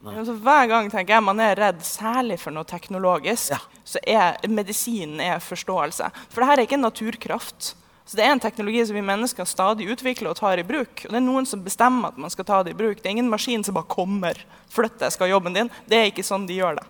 Altså, 0.00 0.32
hver 0.40 0.68
gang 0.70 0.88
tenker 0.88 1.18
jeg 1.18 1.24
man 1.26 1.40
er 1.44 1.58
redd, 1.60 1.82
særlig 1.84 2.38
for 2.40 2.54
noe 2.56 2.64
teknologisk, 2.68 3.52
ja. 3.52 3.58
så 3.84 4.00
er 4.08 4.38
medisinen 4.48 5.20
er 5.20 5.42
forståelse. 5.44 6.08
For 6.32 6.40
dette 6.40 6.56
er 6.56 6.64
ikke 6.64 6.78
en 6.78 6.86
naturkraft. 6.88 7.74
Så 8.08 8.16
Det 8.16 8.24
er 8.24 8.32
en 8.32 8.42
teknologi 8.42 8.80
som 8.86 8.96
vi 8.96 9.04
mennesker 9.06 9.46
stadig 9.46 9.86
utvikler 9.92 10.32
og 10.32 10.38
tar 10.40 10.58
i 10.58 10.66
bruk. 10.66 11.04
Og 11.04 11.12
det 11.12 11.18
er 11.20 11.22
noen 11.22 11.46
som 11.46 11.60
bestemmer 11.62 12.10
at 12.10 12.18
man 12.18 12.32
skal 12.32 12.48
ta 12.48 12.62
det 12.66 12.72
i 12.72 12.78
bruk. 12.80 12.98
Det 12.98 13.06
er 13.06 13.14
ingen 13.14 13.30
maskin 13.30 13.62
som 13.62 13.76
bare 13.76 13.86
kommer. 13.92 14.40
Flytt 14.72 15.04
skal 15.14 15.30
jobben 15.30 15.54
din. 15.54 15.70
Det 15.86 15.98
er 15.98 16.10
ikke 16.10 16.26
sånn 16.26 16.48
de 16.48 16.56
gjør 16.58 16.80
det. 16.80 16.86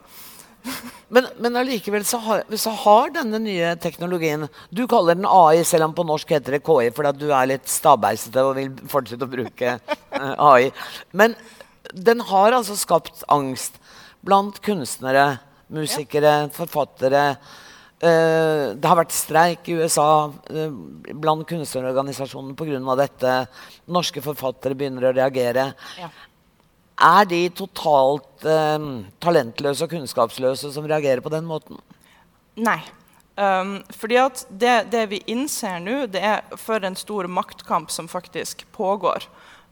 men, 1.15 1.27
men 1.37 1.59
allikevel 1.61 2.07
så 2.09 2.23
har, 2.25 2.45
så 2.57 2.73
har, 2.85 3.13
denne 3.15 3.39
nye 3.41 3.71
teknologien 3.81 4.45
Du 4.69 4.83
kaller 4.89 5.17
den 5.17 5.29
AI, 5.29 5.63
selv 5.65 5.87
om 5.89 5.95
på 5.97 6.05
norsk 6.05 6.35
heter 6.37 6.59
det 6.59 6.65
KI 6.67 6.91
fordi 6.93 7.15
du 7.17 7.31
er 7.33 7.49
litt 7.49 7.69
stabeisete 7.69 8.45
og 8.45 8.59
vil 8.59 8.75
fortsette 8.93 9.25
å 9.25 9.33
bruke 9.33 9.77
uh, 9.77 10.35
AI. 10.53 10.69
Men 11.17 11.37
den 11.93 12.23
har 12.29 12.57
altså 12.57 12.77
skapt 12.79 13.25
angst 13.31 13.79
blant 14.27 14.61
kunstnere, 14.65 15.41
musikere, 15.73 16.49
forfattere. 16.55 17.25
Uh, 18.01 18.73
det 18.81 18.89
har 18.89 18.97
vært 18.97 19.13
streik 19.13 19.69
i 19.69 19.77
USA 19.77 20.31
uh, 20.31 20.71
blant 21.21 21.47
kunstnerorganisasjonene 21.49 22.57
pga. 22.57 22.97
dette. 23.03 23.35
Norske 23.93 24.23
forfattere 24.25 24.77
begynner 24.79 25.11
å 25.11 25.17
reagere. 25.17 25.71
Ja. 26.01 26.09
Er 27.01 27.29
de 27.29 27.43
totalt 27.57 28.47
uh, 28.47 29.05
talentløse 29.21 29.85
og 29.85 29.93
kunnskapsløse 29.93 30.73
som 30.73 30.89
reagerer 30.89 31.25
på 31.25 31.33
den 31.33 31.49
måten? 31.49 31.81
Nei. 32.61 32.81
Um, 33.41 33.79
fordi 33.97 34.19
at 34.21 34.43
det, 34.51 34.91
det 34.93 35.07
vi 35.09 35.23
innser 35.33 35.79
nå, 35.81 36.03
det 36.13 36.21
er 36.21 36.59
for 36.61 36.83
en 36.85 36.97
stor 36.99 37.29
maktkamp 37.31 37.93
som 37.93 38.09
faktisk 38.11 38.67
pågår. 38.77 39.25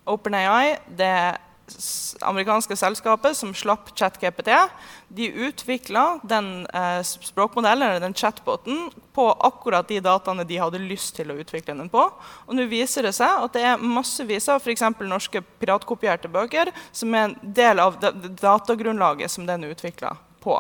OpenAI 0.09 0.79
det 0.97 1.37
amerikanske 2.27 2.77
selskapet 2.77 3.37
som 3.37 3.55
slapp 3.57 3.91
ChatGPT, 3.97 4.51
de 5.09 5.29
utvikla 5.49 6.19
den 6.23 6.67
eh, 6.67 7.01
språkmodellen 7.05 8.03
den 8.03 8.15
chatboten 8.15 8.89
på 9.17 9.27
akkurat 9.33 9.89
de 9.89 10.01
dataene 10.05 10.47
de 10.49 10.61
hadde 10.61 10.83
lyst 10.83 11.17
til 11.17 11.33
å 11.33 11.39
utvikle 11.41 11.77
den 11.79 11.91
på. 11.93 12.05
Og 12.47 12.55
nå 12.57 12.69
viser 12.71 13.09
det 13.09 13.15
seg 13.17 13.45
at 13.49 13.57
det 13.57 13.65
er 13.67 13.83
massevis 13.83 14.49
av 14.53 14.63
f.eks. 14.63 14.85
norske 15.01 15.43
piratkopierte 15.61 16.31
bøker 16.33 16.73
som 16.93 17.15
er 17.15 17.29
en 17.29 17.37
del 17.43 17.83
av 17.83 17.99
datagrunnlaget 18.01 19.33
som 19.33 19.49
den 19.49 19.69
utvikla 19.71 20.17
på. 20.49 20.57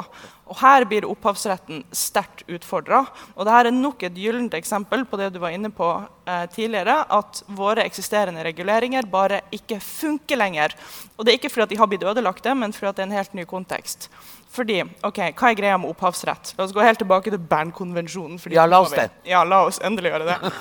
Og 0.48 0.57
Her 0.62 0.87
blir 0.88 1.07
opphavsretten 1.09 1.83
sterkt 1.92 2.44
utfordra. 2.48 3.03
Dette 3.37 3.57
er 3.59 3.70
nok 3.74 4.05
et 4.07 4.16
gyllent 4.16 4.57
eksempel 4.57 5.05
på 5.09 5.20
det 5.20 5.31
du 5.35 5.40
var 5.42 5.53
inne 5.57 5.70
på 5.74 5.90
eh, 6.29 6.46
tidligere, 6.55 7.03
at 7.05 7.42
våre 7.59 7.85
eksisterende 7.88 8.44
reguleringer 8.46 9.09
bare 9.12 9.42
ikke 9.55 9.81
funker 9.85 10.40
lenger. 10.40 10.77
Og 11.16 11.24
Det 11.24 11.33
er 11.33 11.40
ikke 11.40 11.53
fordi 11.53 11.74
de 11.74 11.81
har 11.83 11.90
blitt 11.90 12.07
ødelagte, 12.09 12.55
men 12.57 12.77
fordi 12.77 12.96
det 12.96 13.05
er 13.05 13.11
en 13.11 13.18
helt 13.18 13.37
ny 13.37 13.48
kontekst. 13.48 14.09
Fordi, 14.48 14.80
ok, 15.04 15.18
Hva 15.37 15.50
er 15.50 15.58
greia 15.58 15.78
med 15.78 15.90
opphavsrett? 15.92 16.54
La 16.56 16.64
oss 16.64 16.72
gå 16.72 16.82
helt 16.82 17.00
tilbake 17.02 17.30
til 17.32 17.40
Bernkonvensjonen. 17.50 18.40
Ja, 18.54 18.64
la 18.66 18.80
oss 18.80 18.94
det. 18.96 19.11
Ja, 19.28 19.44
la 19.44 19.64
oss 19.68 19.80
endelig 19.84 20.14
gjøre 20.14 20.30
det. 20.30 20.54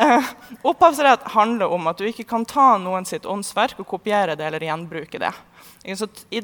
uh, 0.00 0.30
opphavsrett 0.70 1.28
handler 1.34 1.74
om 1.76 1.90
at 1.92 2.00
du 2.00 2.08
ikke 2.08 2.26
kan 2.28 2.48
ta 2.48 2.70
noen 2.80 3.06
sitt 3.08 3.28
åndsverk 3.28 3.82
og 3.84 3.90
kopiere 3.90 4.38
det 4.38 4.48
eller 4.48 4.64
gjenbruke 4.64 5.20
det. 5.20 5.34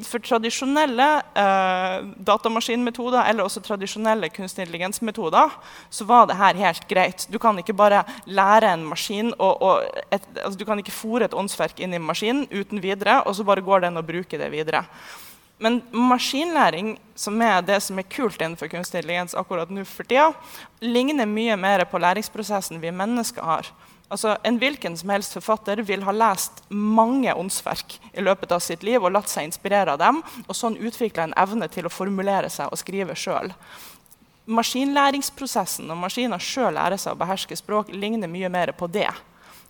For 0.05 0.21
tradisjonelle 0.23 1.09
uh, 1.35 2.05
datamaskinmetoder 2.29 3.27
eller 3.31 3.49
også 3.49 3.65
tradisjonelle 3.65 4.29
kunstig 4.33 4.63
intelligens-metoder 4.63 5.57
så 5.89 6.07
var 6.07 6.29
det 6.29 6.37
her 6.39 6.61
helt 6.61 6.87
greit. 6.87 7.27
Du 7.33 7.41
kan 7.41 7.57
ikke 7.59 7.75
bare 7.75 8.05
lære 8.25 8.71
en 8.77 8.85
maskin 8.93 9.33
og, 9.35 9.61
og 9.61 10.01
et, 10.13 10.23
altså, 10.37 10.57
Du 10.59 10.65
kan 10.69 10.79
ikke 10.79 10.95
fòre 10.95 11.27
et 11.27 11.35
åndsverk 11.35 11.81
inn 11.81 11.97
i 11.97 12.01
maskinen 12.01 12.45
uten 12.53 12.81
videre, 12.81 13.23
og 13.25 13.35
så 13.35 13.43
bare 13.43 13.65
går 13.65 13.89
den 13.89 13.97
og 13.97 14.07
bruker 14.07 14.39
det 14.39 14.53
videre. 14.53 14.85
Men 15.57 15.81
maskinlæring, 15.91 16.97
som 17.15 17.41
er 17.41 17.61
det 17.63 17.79
som 17.83 17.99
er 17.99 18.07
kult 18.11 18.41
innenfor 18.41 18.67
kunstig 18.67 18.99
intelligens 18.99 19.35
akkurat 19.39 19.69
nå 19.71 19.85
for 19.87 20.07
tida, 20.07 20.33
ligner 20.83 21.29
mye 21.29 21.55
mer 21.55 21.85
på 21.87 22.01
læringsprosessen 22.03 22.81
vi 22.83 22.91
mennesker 22.91 23.43
har. 23.43 23.69
Altså, 24.11 24.37
En 24.43 24.59
hvilken 24.59 24.97
som 24.97 25.09
helst 25.09 25.33
forfatter 25.33 25.81
vil 25.81 26.03
ha 26.03 26.11
lest 26.11 26.61
mange 26.69 27.33
åndsverk 27.33 27.97
i 28.13 28.21
løpet 28.21 28.51
av 28.51 28.59
sitt 28.59 28.83
liv 28.83 29.01
og 29.01 29.15
latt 29.15 29.31
seg 29.31 29.47
inspirere 29.47 29.95
av 29.95 29.99
dem, 29.99 30.21
og 30.47 30.55
sånn 30.55 30.77
utvikla 30.77 31.23
en 31.23 31.37
evne 31.37 31.67
til 31.71 31.87
å 31.87 31.93
formulere 31.93 32.49
seg 32.49 32.69
og 32.69 32.81
skrive 32.83 33.15
sjøl. 33.15 33.53
Maskinlæringsprosessen 34.45 35.87
når 35.89 36.03
maskiner 36.03 36.43
sjøl 36.43 36.75
lærer 36.77 37.01
seg 37.01 37.15
å 37.15 37.21
beherske 37.23 37.57
språk, 37.57 37.89
ligner 37.89 38.29
mye 38.29 38.51
mer 38.51 38.75
på 38.77 38.91
det. 38.91 39.09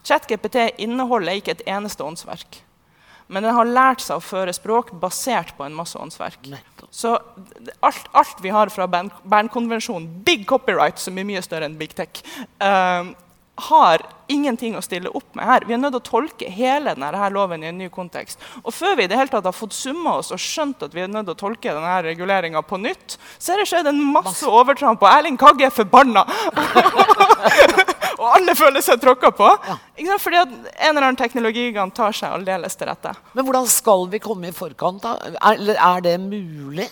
ChatGPT 0.06 0.82
inneholder 0.84 1.40
ikke 1.40 1.56
et 1.56 1.68
eneste 1.70 2.04
åndsverk. 2.04 2.60
Men 3.28 3.44
den 3.44 3.56
har 3.58 3.66
lært 3.66 4.04
seg 4.06 4.20
å 4.20 4.24
føre 4.24 4.54
språk 4.54 4.92
basert 5.02 5.56
på 5.58 5.66
en 5.66 5.76
masse 5.76 5.98
åndsverk. 5.98 6.46
Så 6.94 7.16
alt, 7.80 8.10
alt, 8.14 8.42
vi 8.42 8.54
har 8.54 8.70
fra 8.74 8.88
Bernkonvensjonen, 8.88 10.08
big 10.26 10.46
copyright, 10.50 11.02
som 11.02 11.18
er 11.18 11.28
mye 11.28 11.42
større 11.46 11.68
enn 11.70 11.80
big 11.80 11.96
tech, 11.98 12.22
uh, 12.62 13.10
har 13.56 14.04
ingenting 14.28 14.76
å 14.76 14.84
stille 14.84 15.10
opp 15.16 15.36
med 15.38 15.48
her. 15.48 15.66
Vi 15.68 15.74
er 15.76 15.80
nødt 15.80 15.96
til 15.96 16.02
å 16.02 16.10
tolke 16.10 16.50
hele 16.52 16.94
denne 16.98 17.30
loven 17.32 17.64
i 17.64 17.70
en 17.70 17.78
ny 17.80 17.88
kontekst. 17.94 18.42
Og 18.64 18.74
før 18.76 18.98
vi 19.00 19.06
i 19.06 19.10
det 19.10 19.18
hele 19.18 19.32
tatt 19.32 19.48
har 19.48 19.56
fått 19.56 19.76
summa 19.78 20.18
oss 20.20 20.34
og 20.36 20.42
skjønt 20.42 20.84
at 20.86 20.96
vi 20.96 21.06
er 21.06 21.12
nødt 21.12 21.30
til 21.30 21.36
å 21.38 21.42
tolke 21.46 21.74
denne 21.74 21.96
reguleringa 22.06 22.62
på 22.68 22.80
nytt, 22.84 23.18
så 23.40 23.54
er 23.54 23.64
det 23.64 23.70
skjedd 23.72 23.90
en 23.92 24.04
masse 24.12 24.50
overtramp, 24.50 25.02
og 25.02 25.12
Erling 25.12 25.40
Kagge 25.40 25.70
er 25.70 25.76
forbanna! 25.76 26.26
og 28.26 28.36
alle 28.40 28.56
føler 28.58 28.84
seg 28.86 29.02
tråkka 29.02 29.32
på. 29.38 29.50
Ja. 29.70 29.78
Fordi 30.22 30.42
en 30.42 30.56
eller 30.90 31.08
annen 31.08 31.20
teknologigigant 31.20 31.96
tar 31.96 32.16
seg 32.16 32.34
aldeles 32.34 32.78
til 32.78 32.90
rette. 32.90 33.14
Men 33.34 33.48
hvordan 33.48 33.70
skal 33.70 34.08
vi 34.12 34.22
komme 34.24 34.50
i 34.50 34.56
forkant? 34.56 35.06
da? 35.06 35.36
Eller 35.54 35.78
er 35.80 36.06
det 36.06 36.20
mulig? 36.24 36.90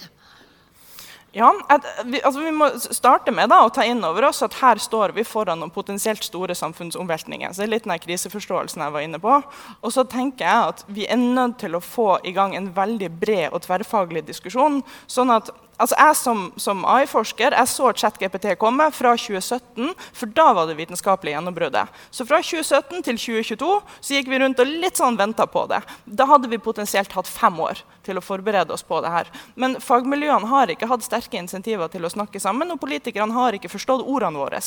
Ja, 1.34 1.50
at, 1.74 1.86
vi, 2.06 2.20
altså 2.22 2.44
vi, 2.44 2.52
må 2.54 2.68
starte 2.78 3.34
med 3.34 3.50
da, 3.50 3.64
å 3.66 3.72
ta 3.74 3.82
inn 3.90 4.04
over 4.06 4.28
oss 4.28 4.44
at 4.46 4.54
her 4.60 4.78
står 4.78 5.16
vi 5.16 5.24
foran 5.26 5.58
noen 5.64 5.74
potensielt 5.74 6.22
store 6.22 6.54
samfunnsomveltninger. 6.54 7.50
Så 7.50 7.64
det 7.64 7.66
er 7.66 7.72
litt 7.74 7.88
den 7.90 8.04
kriseforståelsen 8.04 8.84
jeg 8.86 8.94
var 8.94 9.06
inne 9.06 9.18
på. 9.22 9.40
Og 9.82 9.96
så 9.96 10.06
tenker 10.06 10.46
jeg 10.46 10.74
at 10.76 10.84
vi 10.94 11.08
er 11.10 11.18
nødt 11.18 11.58
til 11.64 11.74
å 11.74 11.82
få 11.82 12.20
i 12.22 12.36
gang 12.38 12.54
en 12.54 12.70
veldig 12.76 13.10
bred 13.18 13.48
og 13.50 13.64
tverrfaglig 13.66 14.28
diskusjon. 14.30 14.84
sånn 15.10 15.34
at 15.34 15.50
altså 15.82 15.98
Jeg 15.98 16.18
som, 16.20 16.44
som 16.62 16.84
AI-forsker 16.86 17.56
jeg 17.56 17.70
så 17.72 17.92
ChatGPT 17.98 18.54
komme 18.62 18.90
fra 18.94 19.14
2017, 19.18 19.94
for 20.14 20.34
da 20.38 20.46
var 20.58 20.70
det 20.70 20.78
vitenskapelige 20.78 21.38
gjennombruddet. 21.38 21.92
Så 22.14 22.28
fra 22.30 22.42
2017 22.44 23.04
til 23.08 23.20
2022 23.20 23.72
så 24.00 24.18
gikk 24.18 24.30
vi 24.32 24.40
rundt 24.44 24.62
og 24.62 24.70
litt 24.70 25.00
sånn 25.00 25.18
venta 25.20 25.48
på 25.50 25.66
det. 25.72 25.82
Da 26.06 26.28
hadde 26.30 26.52
vi 26.52 26.62
potensielt 26.62 27.14
hatt 27.18 27.30
fem 27.30 27.60
år 27.64 27.82
til 28.06 28.20
å 28.20 28.24
forberede 28.24 28.76
oss 28.76 28.86
på 28.86 29.00
det 29.04 29.12
her. 29.14 29.32
Men 29.60 29.78
fagmiljøene 29.82 30.52
har 30.52 30.72
ikke 30.74 30.90
hatt 30.92 31.06
sterke 31.06 31.40
insentiver 31.40 31.92
til 31.92 32.06
å 32.06 32.12
snakke 32.12 32.42
sammen, 32.44 32.72
og 32.74 32.82
politikerne 32.84 33.36
har 33.36 33.58
ikke 33.58 33.72
forstått 33.72 34.06
ordene 34.06 34.42
våre. 34.44 34.62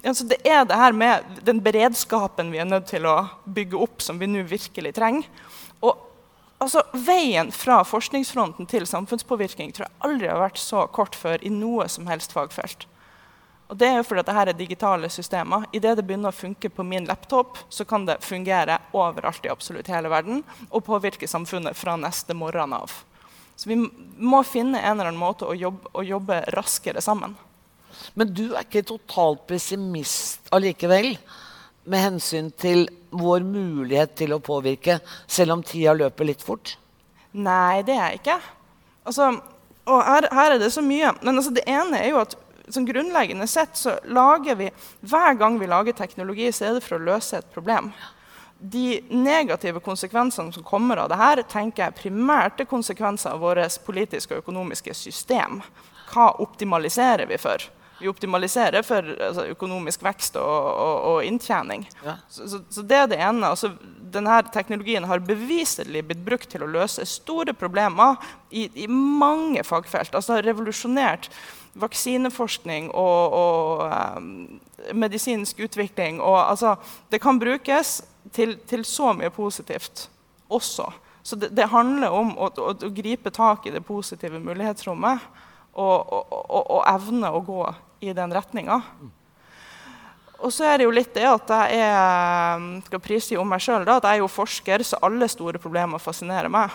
Altså 0.00 0.26
det 0.28 0.40
er 0.48 0.66
det 0.68 0.78
her 0.80 0.96
med 0.96 1.40
den 1.46 1.62
beredskapen 1.64 2.52
vi 2.52 2.62
er 2.62 2.68
nødt 2.68 2.90
til 2.90 3.06
å 3.08 3.22
bygge 3.44 3.80
opp, 3.80 4.00
som 4.04 4.18
vi 4.20 4.28
nå 4.30 4.44
virkelig 4.48 4.94
trenger. 4.96 5.28
Og 5.80 6.09
altså, 6.60 6.84
Veien 6.92 7.50
fra 7.52 7.80
forskningsfronten 7.86 8.68
til 8.70 8.86
samfunnspåvirkning 8.88 9.74
tror 9.74 9.88
jeg 9.88 10.06
aldri 10.06 10.30
har 10.30 10.40
vært 10.42 10.60
så 10.60 10.86
kort 10.94 11.18
før 11.18 11.42
i 11.42 11.52
noe 11.52 11.88
som 11.92 12.08
helst 12.10 12.36
fagfelt. 12.36 12.86
Og 13.70 13.78
det 13.78 13.86
er 13.86 14.00
jo 14.00 14.06
fordi 14.08 14.24
at 14.24 14.30
dette 14.30 14.44
er 14.50 14.58
digitale 14.58 15.08
systemer. 15.14 15.68
Idet 15.70 15.94
det 16.00 16.04
begynner 16.06 16.32
å 16.32 16.34
funke 16.34 16.72
på 16.74 16.82
min 16.82 17.06
laptop, 17.06 17.58
så 17.70 17.86
kan 17.86 18.02
det 18.08 18.18
fungere 18.26 18.80
overalt 18.90 19.46
i 19.46 19.52
absolutt 19.52 19.90
hele 19.92 20.10
verden 20.10 20.42
og 20.70 20.82
påvirke 20.88 21.28
samfunnet 21.30 21.78
fra 21.78 21.94
neste 22.00 22.34
morgen 22.34 22.74
av. 22.74 22.90
Så 23.54 23.70
vi 23.70 23.76
må 23.76 24.40
finne 24.48 24.80
en 24.80 24.96
eller 24.96 25.12
annen 25.12 25.20
måte 25.20 25.46
å 25.46 25.54
jobbe, 25.54 25.92
å 25.94 26.02
jobbe 26.02 26.40
raskere 26.56 27.02
sammen. 27.04 27.36
Men 28.18 28.32
du 28.34 28.48
er 28.54 28.64
ikke 28.64 28.82
totalt 28.88 29.46
pessimist 29.46 30.50
allikevel? 30.54 31.12
Med 31.84 32.02
hensyn 32.04 32.50
til 32.50 32.88
vår 33.10 33.44
mulighet 33.46 34.14
til 34.18 34.34
å 34.36 34.42
påvirke, 34.42 35.00
selv 35.26 35.56
om 35.56 35.64
tida 35.66 35.94
løper 35.96 36.28
litt 36.28 36.44
fort? 36.44 36.76
Nei, 37.32 37.82
det 37.86 37.96
er 37.96 38.04
jeg 38.10 38.20
ikke. 38.20 38.38
Altså, 39.06 39.32
og 39.90 40.04
her, 40.06 40.28
her, 40.34 40.54
er 40.54 40.62
det 40.62 40.70
så 40.74 40.82
mye. 40.84 41.12
Men 41.22 41.36
altså, 41.36 41.52
det 41.54 41.66
ene 41.70 41.98
er 41.98 42.12
jo 42.12 42.22
at 42.22 42.36
sånn 42.70 42.86
grunnleggende 42.86 43.48
sett 43.50 43.74
så 43.78 43.96
lager 44.14 44.58
vi 44.58 44.68
Hver 45.00 45.34
gang 45.38 45.58
vi 45.58 45.68
lager 45.70 45.96
teknologi, 45.96 46.50
så 46.52 46.68
er 46.68 46.78
det 46.78 46.84
for 46.86 46.98
å 46.98 47.06
løse 47.10 47.40
et 47.40 47.52
problem. 47.54 47.90
De 48.60 49.00
negative 49.08 49.80
konsekvensene 49.80 50.52
som 50.52 50.66
kommer 50.66 51.00
av 51.00 51.08
det 51.10 51.18
her, 51.18 51.42
tenker 51.48 51.86
jeg 51.86 52.00
primært 52.02 52.60
er 52.60 52.68
konsekvenser 52.68 53.32
av 53.32 53.42
vårt 53.42 53.78
politiske 53.86 54.36
og 54.36 54.44
økonomiske 54.44 54.94
system. 54.94 55.62
Hva 56.10 56.32
optimaliserer 56.44 57.30
vi 57.30 57.38
for? 57.40 57.64
Vi 58.00 58.08
optimaliserer 58.08 58.84
for 58.86 59.06
altså, 59.20 59.46
økonomisk 59.52 60.02
vekst 60.04 60.38
og, 60.40 60.66
og, 60.70 60.96
og 61.12 61.24
inntjening. 61.28 61.86
Ja. 62.04 62.16
Så, 62.28 62.48
så, 62.48 62.62
så, 62.72 62.82
det 62.82 62.98
er 62.98 63.08
det 63.12 63.20
ene. 63.20 63.52
Altså, 63.52 63.72
denne 64.10 64.40
teknologien 64.52 65.06
har 65.06 65.22
beviselig 65.22 66.02
blitt 66.08 66.24
brukt 66.26 66.50
til 66.50 66.64
å 66.64 66.70
løse 66.70 67.06
store 67.06 67.54
problemer 67.54 68.18
i, 68.50 68.66
i 68.74 68.86
mange 68.90 69.64
fagfelt. 69.66 70.14
Altså 70.16 70.40
revolusjonert 70.44 71.30
vaksineforskning 71.78 72.90
og, 72.90 73.32
og 73.32 73.84
um, 74.18 74.60
medisinsk 74.94 75.60
utvikling. 75.60 76.20
Og, 76.20 76.38
altså, 76.50 76.74
det 77.12 77.20
kan 77.22 77.38
brukes 77.38 78.00
til, 78.32 78.56
til, 78.68 78.84
så 78.84 79.12
mye 79.16 79.30
positivt 79.30 80.08
også. 80.48 80.88
Så 81.22 81.36
det, 81.36 81.52
det 81.56 81.70
handler 81.70 82.10
om 82.16 82.32
å, 82.38 82.48
å, 82.50 82.72
å, 82.72 82.90
gripe 82.94 83.30
tak 83.30 83.66
i 83.66 83.74
det 83.74 83.84
positive 83.86 84.40
mulighetsrommet 84.40 85.28
og, 85.78 86.12
og 86.50 86.82
evne 86.88 87.30
å 87.30 87.42
gå 87.44 87.62
i 88.00 88.12
den 88.16 88.32
retninga. 88.34 88.80
Og 90.40 90.52
så 90.52 90.64
er 90.64 90.80
det 90.80 90.86
jo 90.86 90.92
litt 90.94 91.12
det 91.12 91.26
at 91.28 91.50
jeg 91.52 91.80
er, 91.84 92.62
skal 92.86 93.02
prise 93.04 93.36
om 93.36 93.50
meg 93.52 93.60
sjøl 93.60 93.84
at 93.84 94.06
jeg 94.08 94.20
er 94.20 94.22
jo 94.22 94.30
forsker, 94.32 94.84
så 94.88 95.00
alle 95.04 95.28
store 95.28 95.60
problemer 95.60 96.00
fascinerer 96.00 96.48
meg. 96.52 96.72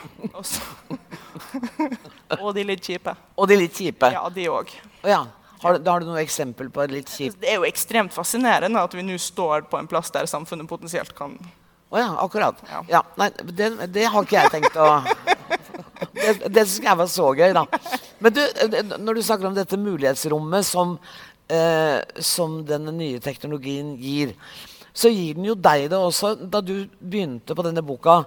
og 2.44 2.52
de 2.54 2.66
litt 2.68 2.86
kjipe. 2.86 3.16
Og 3.34 3.50
de 3.50 3.58
litt 3.58 3.74
kjipe? 3.74 4.12
Ja, 4.14 4.28
de 4.30 4.46
òg. 4.54 4.70
Ja. 5.02 5.24
Har, 5.64 5.80
har, 5.80 6.04
du 6.04 6.12
noe 6.12 6.22
eksempel 6.22 6.70
på 6.70 6.86
litt 6.92 7.10
kjipt? 7.10 7.40
Det 7.42 7.50
er 7.50 7.58
jo 7.58 7.66
ekstremt 7.66 8.14
fascinerende 8.14 8.84
at 8.86 8.94
vi 8.94 9.02
nå 9.06 9.18
står 9.18 9.66
på 9.72 9.80
en 9.80 9.90
plass 9.90 10.14
der 10.14 10.30
samfunnet 10.30 10.70
potensielt 10.70 11.16
kan 11.18 11.34
Å 11.40 11.96
oh 11.96 12.00
ja, 12.02 12.10
akkurat. 12.22 12.60
Ja. 12.70 12.84
ja 12.90 13.02
nei, 13.18 13.32
det, 13.50 13.72
det, 13.94 14.06
har 14.12 14.26
ikke 14.26 14.38
jeg 14.38 14.52
tenkt 14.54 14.78
å 14.78 14.90
Det, 16.16 16.50
det 16.50 16.66
syns 16.66 16.86
jeg 16.88 17.00
var 17.00 17.10
så 17.12 17.30
gøy, 17.38 17.54
da. 17.56 17.66
Men 18.24 18.36
du, 18.36 18.42
når 18.98 19.18
du 19.18 19.24
snakker 19.26 19.50
om 19.50 19.56
dette 19.56 19.80
mulighetsrommet 19.80 20.68
som, 20.68 20.96
eh, 21.52 22.00
som 22.20 22.62
denne 22.68 22.94
nye 22.96 23.22
teknologien 23.24 23.94
gir, 24.02 24.34
så 24.96 25.12
gir 25.12 25.36
den 25.36 25.50
jo 25.50 25.58
deg 25.60 25.90
det 25.92 26.00
også. 26.00 26.36
Da 26.50 26.62
du 26.64 26.88
begynte 27.00 27.56
på 27.56 27.66
denne 27.68 27.84
boka, 27.86 28.24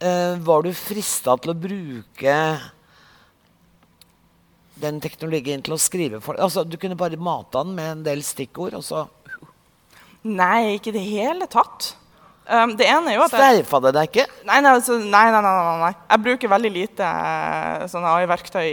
eh, 0.00 0.36
var 0.40 0.64
du 0.64 0.72
frista 0.76 1.36
til 1.36 1.52
å 1.52 1.58
bruke 1.58 2.38
den 4.80 5.00
teknologien 5.00 5.62
til 5.62 5.76
å 5.76 5.80
skrive 5.80 6.18
for 6.24 6.34
altså, 6.42 6.64
Du 6.66 6.76
kunne 6.80 6.98
bare 6.98 7.20
mata 7.20 7.62
den 7.62 7.76
med 7.76 7.90
en 7.92 8.06
del 8.06 8.24
stikkord, 8.26 8.74
og 8.74 8.84
så 8.84 9.06
Nei, 10.24 10.78
ikke 10.78 10.88
i 10.88 10.96
det 10.96 11.04
hele 11.04 11.46
tatt. 11.52 11.90
Um, 12.44 12.74
det 12.76 12.84
ene 12.92 13.12
er 13.12 13.16
jo 13.16 13.24
at 13.24 13.32
Streifa 13.32 13.80
det 13.86 13.94
deg 13.96 14.08
ikke? 14.10 14.24
Nei 14.44 14.58
nei, 14.60 14.74
altså, 14.76 14.98
nei 15.00 15.24
nei, 15.32 15.40
nei, 15.80 15.92
Jeg 15.96 16.24
bruker 16.26 16.50
veldig 16.52 16.72
lite 16.74 17.08
uh, 17.08 17.84
sånne 17.88 18.16
AI-verktøy 18.18 18.64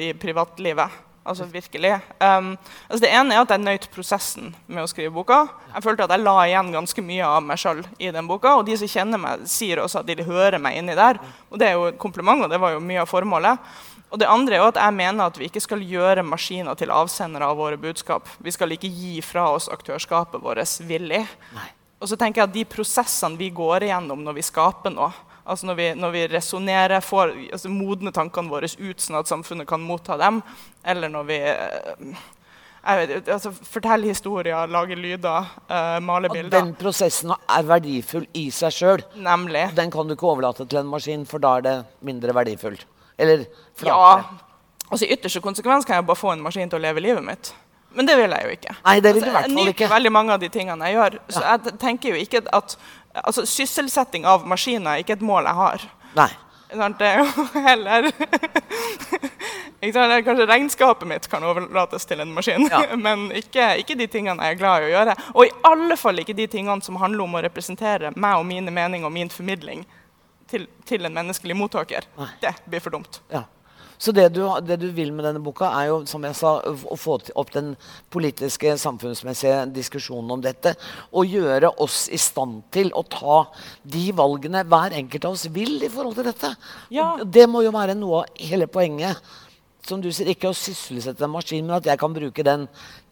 i 0.00 0.12
privatlivet. 0.16 1.00
Altså 1.22 1.44
virkelig. 1.46 1.92
Um, 2.18 2.56
altså, 2.88 3.02
det 3.04 3.10
ene 3.14 3.36
er 3.36 3.44
at 3.44 3.52
jeg 3.54 3.62
nøt 3.62 3.84
prosessen 3.94 4.48
med 4.66 4.82
å 4.82 4.88
skrive 4.90 5.12
boka. 5.14 5.44
Jeg 5.70 5.84
følte 5.84 6.08
at 6.08 6.14
jeg 6.16 6.24
la 6.24 6.34
igjen 6.48 6.72
ganske 6.74 7.04
mye 7.04 7.28
av 7.28 7.44
meg 7.46 7.60
sjøl 7.62 7.84
i 8.02 8.10
den 8.14 8.26
boka. 8.30 8.56
Og 8.58 8.64
de 8.66 8.74
som 8.80 8.90
kjenner 8.90 9.20
meg, 9.22 9.44
sier 9.50 9.84
også 9.84 10.00
at 10.00 10.08
de 10.08 10.26
hører 10.26 10.58
meg 10.62 10.80
inni 10.80 10.96
der. 10.98 11.20
Og 11.52 11.60
det 11.62 11.68
er 11.68 11.76
jo 11.76 11.90
et 11.92 12.00
kompliment, 12.02 12.42
og 12.42 12.50
det 12.50 12.58
var 12.62 12.74
jo 12.74 12.82
mye 12.82 13.04
av 13.04 13.12
formålet. 13.12 13.70
Og 14.12 14.18
det 14.20 14.28
andre 14.28 14.56
er 14.56 14.64
jo 14.64 14.72
at 14.72 14.80
jeg 14.82 14.96
mener 14.98 15.28
at 15.28 15.38
vi 15.40 15.46
ikke 15.46 15.62
skal 15.62 15.84
gjøre 15.86 16.24
maskiner 16.26 16.76
til 16.80 16.90
avsendere 16.92 17.46
av 17.48 17.60
våre 17.60 17.78
budskap. 17.80 18.26
Vi 18.42 18.52
skal 18.52 18.74
ikke 18.74 18.90
gi 18.90 19.22
fra 19.24 19.46
oss 19.54 19.70
aktørskapet 19.72 20.42
vårt 20.42 20.74
villig. 20.88 21.22
Nei. 21.54 21.68
Og 22.02 22.10
så 22.10 22.18
tenker 22.18 22.42
jeg 22.42 22.50
at 22.50 22.56
De 22.56 22.64
prosessene 22.66 23.38
vi 23.38 23.52
går 23.54 23.86
igjennom 23.86 24.24
når 24.26 24.40
vi 24.40 24.44
skaper 24.46 24.92
noe, 24.94 25.12
altså 25.46 25.68
når 25.68 25.78
vi, 25.78 25.88
når 25.98 26.14
vi 26.14 26.26
resonnerer, 26.34 27.02
får 27.04 27.34
altså 27.54 27.70
modne 27.72 28.12
tankene 28.14 28.50
våre 28.50 28.70
ut 28.78 29.02
sånn 29.02 29.20
at 29.20 29.30
samfunnet 29.30 29.68
kan 29.70 29.82
motta 29.82 30.18
dem, 30.20 30.40
eller 30.86 31.10
når 31.12 31.26
vi 31.30 31.38
eh, 31.52 32.22
vet, 32.82 33.28
altså, 33.30 33.52
forteller 33.52 34.10
historier, 34.10 34.70
lager 34.70 34.98
lyder, 34.98 35.50
uh, 35.70 35.98
maler 36.02 36.32
bilder. 36.32 36.50
Og 36.50 36.56
den 36.58 36.72
prosessen 36.78 37.34
er 37.34 37.66
verdifull 37.66 38.26
i 38.38 38.48
seg 38.54 38.74
sjøl. 38.74 39.04
Den 39.14 39.94
kan 39.94 40.08
du 40.08 40.16
ikke 40.16 40.30
overlate 40.30 40.66
til 40.66 40.82
en 40.82 40.90
maskin, 40.90 41.26
for 41.28 41.42
da 41.42 41.58
er 41.58 41.68
det 41.68 41.76
mindre 42.06 42.34
verdifullt. 42.34 42.86
Eller 43.18 43.46
flatere. 43.78 44.24
Ja. 44.26 44.48
Altså, 44.92 45.06
I 45.06 45.14
ytterste 45.14 45.40
konsekvens 45.40 45.86
kan 45.88 46.00
jeg 46.00 46.06
bare 46.08 46.18
få 46.18 46.34
en 46.34 46.42
maskin 46.44 46.70
til 46.70 46.80
å 46.80 46.84
leve 46.84 47.02
livet 47.04 47.24
mitt. 47.24 47.54
Men 47.94 48.08
det 48.08 48.16
vil 48.20 48.34
jeg 48.34 48.46
jo 48.46 48.54
ikke. 48.56 48.76
Nei, 48.84 48.96
det 49.04 49.14
vil 49.16 49.26
altså, 49.26 49.42
jeg 49.46 49.54
nyter 49.56 49.92
veldig 49.92 50.12
mange 50.14 50.36
av 50.36 50.40
de 50.42 50.48
tingene 50.52 50.88
jeg 50.88 50.98
gjør. 50.98 51.18
Så 51.28 51.42
jeg 51.44 51.74
tenker 51.82 52.14
jo 52.14 52.22
ikke 52.22 52.44
at 52.52 52.76
altså, 53.24 53.44
Sysselsetting 53.48 54.26
av 54.28 54.46
maskiner 54.48 54.94
er 54.94 55.04
ikke 55.04 55.18
et 55.18 55.26
mål 55.26 55.50
jeg 55.50 55.60
har. 55.60 55.86
Nei. 56.16 56.30
Det 56.72 57.04
er 57.04 57.18
jo 57.20 57.44
heller 57.68 58.06
Kanskje 59.82 60.46
regnskapet 60.46 61.08
mitt 61.08 61.26
kan 61.28 61.44
overlates 61.44 62.06
til 62.06 62.22
en 62.22 62.30
maskin, 62.32 62.68
ja. 62.70 62.84
men 63.06 63.26
ikke, 63.34 63.64
ikke, 63.82 63.96
de 63.98 64.06
tingene 64.06 64.46
jeg 64.46 64.54
er 64.54 64.60
glad 64.60 64.84
i 64.84 64.86
å 64.86 64.92
gjøre. 64.92 65.16
Og 65.34 65.48
i 65.48 65.50
alle 65.66 65.96
fall 65.98 66.22
ikke 66.22 66.36
de 66.38 66.46
tingene 66.46 66.86
som 66.86 67.00
handler 67.02 67.26
om 67.26 67.34
å 67.34 67.42
representere 67.42 68.12
meg 68.14 68.38
og 68.38 68.46
mine 68.46 68.70
meninger 68.70 69.08
og 69.08 69.12
min 69.12 69.32
formidling 69.32 69.82
til, 70.48 70.68
til 70.86 71.08
en 71.08 71.16
menneskelig 71.16 71.56
mottaker. 71.58 72.06
Nei. 72.20 72.30
Det 72.44 72.54
blir 72.70 72.84
for 72.84 72.94
dumt. 72.94 73.20
Ja. 73.32 73.42
Så 74.02 74.10
det 74.10 74.32
du, 74.34 74.40
det 74.66 74.80
du, 74.82 74.88
vil 74.90 75.12
med 75.14 75.22
denne 75.28 75.40
boka, 75.42 75.68
er 75.78 75.92
jo 75.92 76.00
som 76.10 76.24
jeg 76.26 76.34
sa, 76.34 76.56
å 76.58 76.96
få 76.98 77.20
opp 77.38 77.52
den 77.54 77.74
politiske, 78.10 78.74
samfunnsmessige 78.82 79.60
diskusjonen 79.76 80.32
om 80.34 80.42
dette. 80.42 80.74
Og 81.14 81.30
gjøre 81.30 81.70
oss 81.84 82.08
i 82.10 82.18
stand 82.18 82.64
til 82.74 82.90
å 82.98 83.04
ta 83.06 83.44
de 83.94 84.08
valgene 84.18 84.64
hver 84.66 84.96
enkelt 84.98 85.28
av 85.28 85.36
oss 85.38 85.46
vil 85.54 85.78
i 85.86 85.92
forhold 85.92 86.18
til 86.18 86.26
dette. 86.32 86.50
Ja. 86.90 87.12
Det 87.22 87.46
må 87.50 87.62
jo 87.62 87.74
være 87.74 87.94
noe 87.98 88.24
av 88.24 88.42
hele 88.42 88.66
poenget. 88.66 89.22
Som 89.86 90.02
du 90.02 90.10
sier, 90.14 90.30
Ikke 90.30 90.50
å 90.50 90.56
sysselsette 90.56 91.22
en 91.26 91.34
maskin, 91.34 91.62
men 91.66 91.78
at 91.78 91.86
jeg 91.86 91.98
kan 91.98 92.14
bruke 92.14 92.46
den 92.46 92.66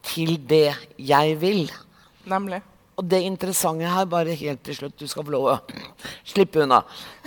til 0.07 0.37
det 0.51 0.75
jeg 0.99 1.39
vil. 1.39 1.65
Nemlig. 2.31 2.63
Og 3.01 3.07
det 3.09 3.23
interessante 3.25 3.89
her, 3.89 4.05
bare 4.05 4.37
helt 4.37 4.61
til 4.67 4.77
slutt, 4.77 4.99
du 5.01 5.09
skal 5.09 5.25
få 5.25 5.33
lov 5.33 5.47
å 5.49 5.57
slippe 6.35 6.61
unna 6.67 6.83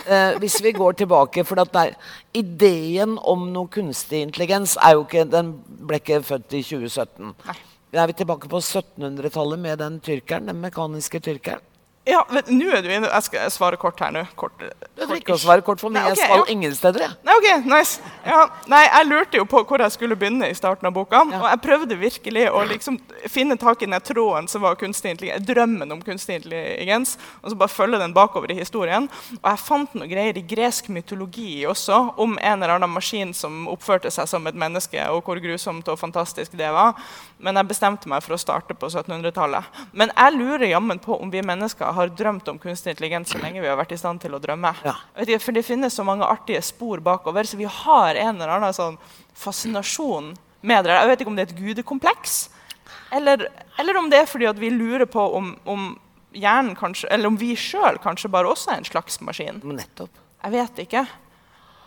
eh, 0.05 0.37
Hvis 0.43 0.59
vi 0.61 0.75
går 0.77 0.99
tilbake 1.01 1.41
For 1.47 1.57
der, 1.73 1.95
ideen 2.37 3.17
om 3.17 3.47
noe 3.55 3.71
kunstig 3.73 4.21
intelligens 4.27 4.77
er 4.77 4.93
jo 4.93 5.07
ikke, 5.07 5.25
den 5.33 5.55
ble 5.65 5.97
ikke 5.97 6.21
født 6.25 6.53
i 6.59 6.61
2017. 6.61 7.33
Nei. 7.47 7.59
Er 7.93 8.09
vi 8.09 8.15
tilbake 8.17 8.49
på 8.49 8.57
1700-tallet 8.57 9.59
med 9.61 9.77
den 9.81 9.99
tyrkeren, 10.01 10.47
den 10.49 10.61
mekaniske 10.61 11.19
tyrkeren? 11.21 11.61
Ja, 12.03 12.25
men 12.27 12.43
nå 12.51 12.67
er 12.75 12.81
du 12.83 12.89
inne. 12.91 13.07
Jeg 13.07 13.23
skal 13.29 13.51
svare 13.53 13.77
kort 13.79 14.01
her 14.03 14.11
nå. 14.11 14.25
Kort, 14.35 14.57
Du 14.59 15.05
trenger 15.05 15.21
ikke 15.21 15.35
å 15.37 15.39
svare 15.39 15.63
kort 15.63 15.79
for 15.79 15.93
meg. 15.93 16.09
Jeg 16.11 16.19
skal 16.19 16.41
ja. 16.41 16.47
ingen 16.51 16.73
steder. 16.75 17.05
jeg. 17.05 17.15
Nei, 17.23 17.35
ok, 17.39 17.67
nice. 17.71 18.01
Ja, 18.27 18.41
nei, 18.67 18.81
jeg 18.89 19.07
lurte 19.07 19.39
jo 19.39 19.45
på 19.47 19.61
hvor 19.69 19.79
jeg 19.79 19.93
skulle 19.95 20.17
begynne 20.19 20.49
i 20.51 20.57
starten 20.57 20.89
av 20.89 20.91
boka. 20.97 21.21
Og 21.23 21.45
jeg 21.47 21.61
prøvde 21.63 21.97
virkelig 22.01 22.43
å 22.51 22.65
liksom 22.67 22.97
finne 23.31 23.55
tak 23.59 23.85
i 23.85 23.87
den 23.87 24.03
tråden 24.03 24.49
som 24.51 24.65
var 24.65 24.75
kunstig 24.81 25.13
intelligens, 25.13 25.45
drømmen 25.47 25.95
om 25.95 26.01
kunstig 26.03 26.41
intelligens, 26.41 27.15
og 27.39 27.53
så 27.53 27.59
bare 27.61 27.71
følge 27.71 28.01
den 28.03 28.15
bakover 28.17 28.51
i 28.51 28.59
historien. 28.59 29.07
Og 29.39 29.47
jeg 29.47 29.63
fant 29.63 29.95
noe 29.95 30.11
greier 30.11 30.35
i 30.35 30.43
gresk 30.43 30.91
mytologi 30.91 31.63
også, 31.71 32.01
om 32.19 32.35
en 32.35 32.57
eller 32.57 32.75
annen 32.75 32.91
maskin 32.91 33.31
som 33.37 33.63
oppførte 33.71 34.11
seg 34.11 34.27
som 34.27 34.51
et 34.51 34.59
menneske, 34.59 34.99
og 35.07 35.23
hvor 35.23 35.39
grusomt 35.39 35.87
og 35.87 36.01
fantastisk 36.03 36.59
det 36.59 36.75
var. 36.75 36.99
Men 37.39 37.59
jeg 37.59 37.71
bestemte 37.71 38.11
meg 38.11 38.27
for 38.27 38.35
å 38.35 38.43
starte 38.43 38.75
på 38.75 38.91
1700-tallet. 38.91 39.83
Men 39.95 40.11
jeg 40.11 40.35
lurer 40.35 40.67
jammen 40.67 40.99
på 40.99 41.15
om 41.15 41.31
vi 41.31 41.43
mennesker 41.43 41.92
har 41.97 42.11
drømt 42.13 42.47
om 42.51 42.59
kunstig 42.61 42.93
intelligens 42.93 43.33
så 43.33 43.41
lenge 43.41 43.61
vi 43.63 43.69
har 43.69 43.77
vært 43.79 43.95
i 43.95 43.99
stand 43.99 44.21
til 44.23 44.35
å 44.35 44.41
drømme. 44.43 44.73
Ja. 44.85 44.95
Vet 45.17 45.33
ikke, 45.33 45.45
for 45.47 45.57
det 45.57 45.65
finnes 45.67 45.97
så 45.97 46.05
mange 46.07 46.27
artige 46.27 46.61
spor 46.65 47.03
bakover, 47.03 47.47
så 47.47 47.59
vi 47.59 47.69
har 47.69 48.19
en 48.19 48.35
eller 48.37 48.55
annen 48.57 48.75
sånn 48.75 48.97
fascinasjon 49.37 50.33
med 50.61 50.85
det. 50.85 50.95
Jeg 50.95 51.11
vet 51.11 51.23
ikke 51.23 51.33
om 51.33 51.37
det 51.37 51.45
er 51.45 51.53
et 51.53 51.59
gudekompleks, 51.59 52.37
eller, 53.13 53.47
eller 53.79 53.99
om 53.99 54.09
det 54.09 54.23
er 54.23 54.29
fordi 54.29 54.49
vi 54.59 54.71
lurer 54.73 55.05
på 55.09 55.23
om, 55.37 55.53
om 55.69 55.91
hjernen 56.33 56.75
kanskje, 56.77 57.09
eller 57.13 57.29
om 57.29 57.37
vi 57.37 57.53
sjøl 57.59 57.99
kanskje 58.03 58.31
bare 58.33 58.49
også 58.49 58.73
er 58.73 58.81
en 58.81 58.89
slags 58.89 59.19
maskin. 59.21 59.61
Nettopp. 59.63 60.21
Jeg 60.43 60.55
vet 60.57 60.81
ikke. 60.87 61.05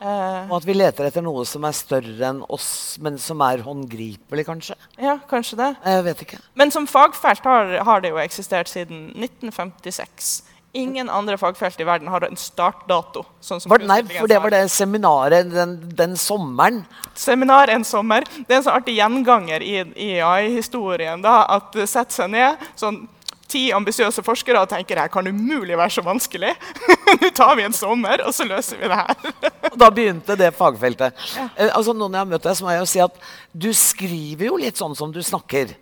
Eh, 0.01 0.51
Og 0.51 0.57
at 0.59 0.67
vi 0.69 0.75
leter 0.77 1.07
etter 1.09 1.23
noe 1.25 1.45
som 1.49 1.65
er 1.65 1.73
større 1.77 2.29
enn 2.29 2.43
oss, 2.53 2.99
men 3.01 3.17
som 3.19 3.41
er 3.41 3.63
håndgripelig, 3.65 4.45
kanskje. 4.47 4.77
ja, 5.01 5.19
kanskje 5.31 5.57
det. 5.57 5.71
Jeg 5.85 6.05
vet 6.05 6.23
ikke. 6.27 6.39
Men 6.55 6.71
som 6.71 6.87
fagfelt 6.87 7.45
har, 7.45 7.79
har 7.85 8.01
det 8.05 8.11
jo 8.13 8.19
eksistert 8.21 8.69
siden 8.69 9.09
1956. 9.17 10.43
Ingen 10.77 11.09
andre 11.09 11.39
fagfelt 11.41 11.81
i 11.81 11.87
verden 11.89 12.09
har 12.13 12.21
en 12.27 12.37
startdato. 12.37 13.23
Sånn 13.41 13.63
som 13.63 13.71
Var, 13.73 13.79
nei, 13.89 14.03
for 14.05 14.29
det 14.29 14.37
var 14.45 14.53
det 14.53 14.67
seminaret 14.71 15.49
den, 15.49 15.77
den 15.97 16.17
sommeren. 16.21 16.83
seminar 17.17 17.73
en 17.73 17.85
sommer. 17.85 18.27
Det 18.45 18.51
er 18.53 18.59
en 18.59 18.67
sånn 18.67 18.77
artig 18.77 18.99
gjenganger 18.99 19.65
i, 19.65 19.79
i 19.97 20.11
AI-historien. 20.21 21.23
da, 21.25 21.47
At 21.57 21.73
setter 21.89 22.13
seg 22.13 22.31
ned 22.35 22.59
sånn 22.77 23.07
ti 23.51 23.67
ambisiøse 23.75 24.23
forskere 24.27 24.63
og 24.63 24.71
tenker 24.71 25.01
her 25.01 25.11
kan 25.13 25.27
umulig 25.27 25.77
være 25.79 25.95
så 25.97 26.05
vanskelig. 26.07 26.53
Nå 27.23 27.31
tar 27.37 27.55
vi 27.59 27.67
en 27.67 27.77
sommer, 27.77 28.25
og 28.27 28.35
så 28.37 28.47
løser 28.49 28.81
vi 28.81 28.91
det 28.91 28.99
her. 28.99 29.37
Og 29.73 29.79
da 29.81 29.91
begynte 29.93 30.37
det 30.39 30.53
fagfeltet. 30.57 31.17
Eh, 31.55 31.69
altså, 31.69 31.95
noen 31.97 32.15
jeg 32.15 32.23
har 32.25 32.31
møtt 32.31 32.47
deg, 32.47 32.57
så 32.59 32.67
må 32.67 32.73
jeg 32.75 32.83
jo 32.83 32.91
si 32.91 33.03
at 33.05 33.17
du 33.53 33.71
skriver 33.77 34.49
jo 34.49 34.59
litt 34.61 34.81
sånn 34.81 34.97
som 34.99 35.13
du 35.15 35.21
snakker. 35.25 35.73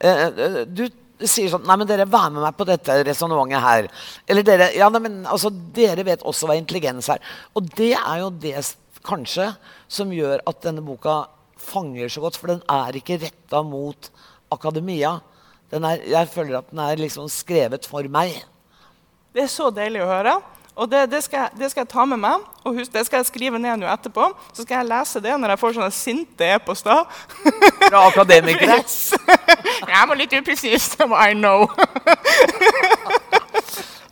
Eh, 0.00 0.22
eh, 0.28 0.60
du 0.66 0.86
sier 1.24 1.52
sånn 1.52 1.66
Nei, 1.68 1.76
men 1.80 1.88
dere, 1.88 2.08
vær 2.10 2.32
med 2.34 2.42
meg 2.42 2.56
på 2.58 2.66
dette 2.68 2.98
resonnementet 3.06 3.62
her. 3.62 3.90
Eller 4.30 4.46
dere 4.46 4.70
Ja, 4.76 4.90
nei, 4.92 5.02
men 5.06 5.20
altså, 5.24 5.52
dere 5.76 6.06
vet 6.06 6.24
også 6.26 6.50
hva 6.50 6.58
intelligens 6.58 7.10
er. 7.12 7.22
Og 7.54 7.68
det 7.78 7.94
er 7.98 8.24
jo 8.24 8.32
det 8.42 8.56
kanskje 9.04 9.52
som 9.92 10.12
gjør 10.14 10.42
at 10.48 10.62
denne 10.64 10.84
boka 10.84 11.24
fanger 11.60 12.10
så 12.12 12.24
godt, 12.24 12.38
for 12.40 12.52
den 12.52 12.64
er 12.70 12.96
ikke 12.98 13.20
retta 13.22 13.62
mot 13.64 14.10
akademia. 14.52 15.18
Den 15.74 15.84
er, 15.88 16.02
jeg 16.06 16.28
føler 16.30 16.60
at 16.60 16.68
den 16.70 16.78
er 16.84 17.00
liksom 17.00 17.26
skrevet 17.32 17.86
for 17.90 18.06
meg. 18.14 18.36
Det 19.34 19.42
er 19.48 19.50
så 19.50 19.66
deilig 19.74 20.04
å 20.04 20.10
høre. 20.12 20.36
Og 20.74 20.88
det, 20.90 21.04
det, 21.10 21.20
skal, 21.22 21.44
jeg- 21.44 21.58
det 21.60 21.68
skal 21.70 21.84
jeg 21.84 21.90
ta 21.92 22.04
med 22.06 22.18
meg. 22.22 22.42
Og 22.66 22.78
husk, 22.80 22.90
det 22.94 23.04
skal 23.06 23.20
jeg 23.22 23.28
skrive 23.28 23.58
ned 23.62 23.78
nå 23.82 23.86
etterpå. 23.90 24.24
Så 24.54 24.62
skal 24.64 24.80
jeg 24.80 24.88
lese 24.90 25.20
det 25.22 25.34
når 25.38 25.52
jeg 25.54 25.60
får 25.60 25.74
sånne 25.76 25.94
sinte 25.94 26.48
e-poster. 26.56 27.04
Fra 27.88 28.04
akademikere. 28.08 28.78
Yes. 28.80 29.14
Jeg 29.94 30.08
var 30.10 30.16
litt 30.18 30.32
upresis. 30.34 30.86
det 30.98 31.06
I 31.10 31.34
know. 31.36 31.66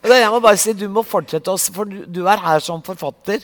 Jeg 0.02 0.30
må 0.34 0.40
bare 0.42 0.58
si, 0.58 0.72
Du 0.74 0.88
må 0.90 1.02
fortsette 1.06 1.50
oss, 1.52 1.68
for 1.72 1.86
du, 1.88 2.02
du 2.10 2.24
er 2.30 2.40
her 2.42 2.62
som 2.62 2.82
forfatter. 2.84 3.42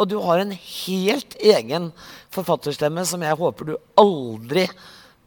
Og 0.00 0.08
du 0.08 0.16
har 0.24 0.40
en 0.42 0.52
helt 0.56 1.36
egen 1.40 1.90
forfatterstemme 2.34 3.04
som 3.08 3.22
jeg 3.24 3.36
håper 3.38 3.68
du 3.68 3.74
aldri 3.98 4.64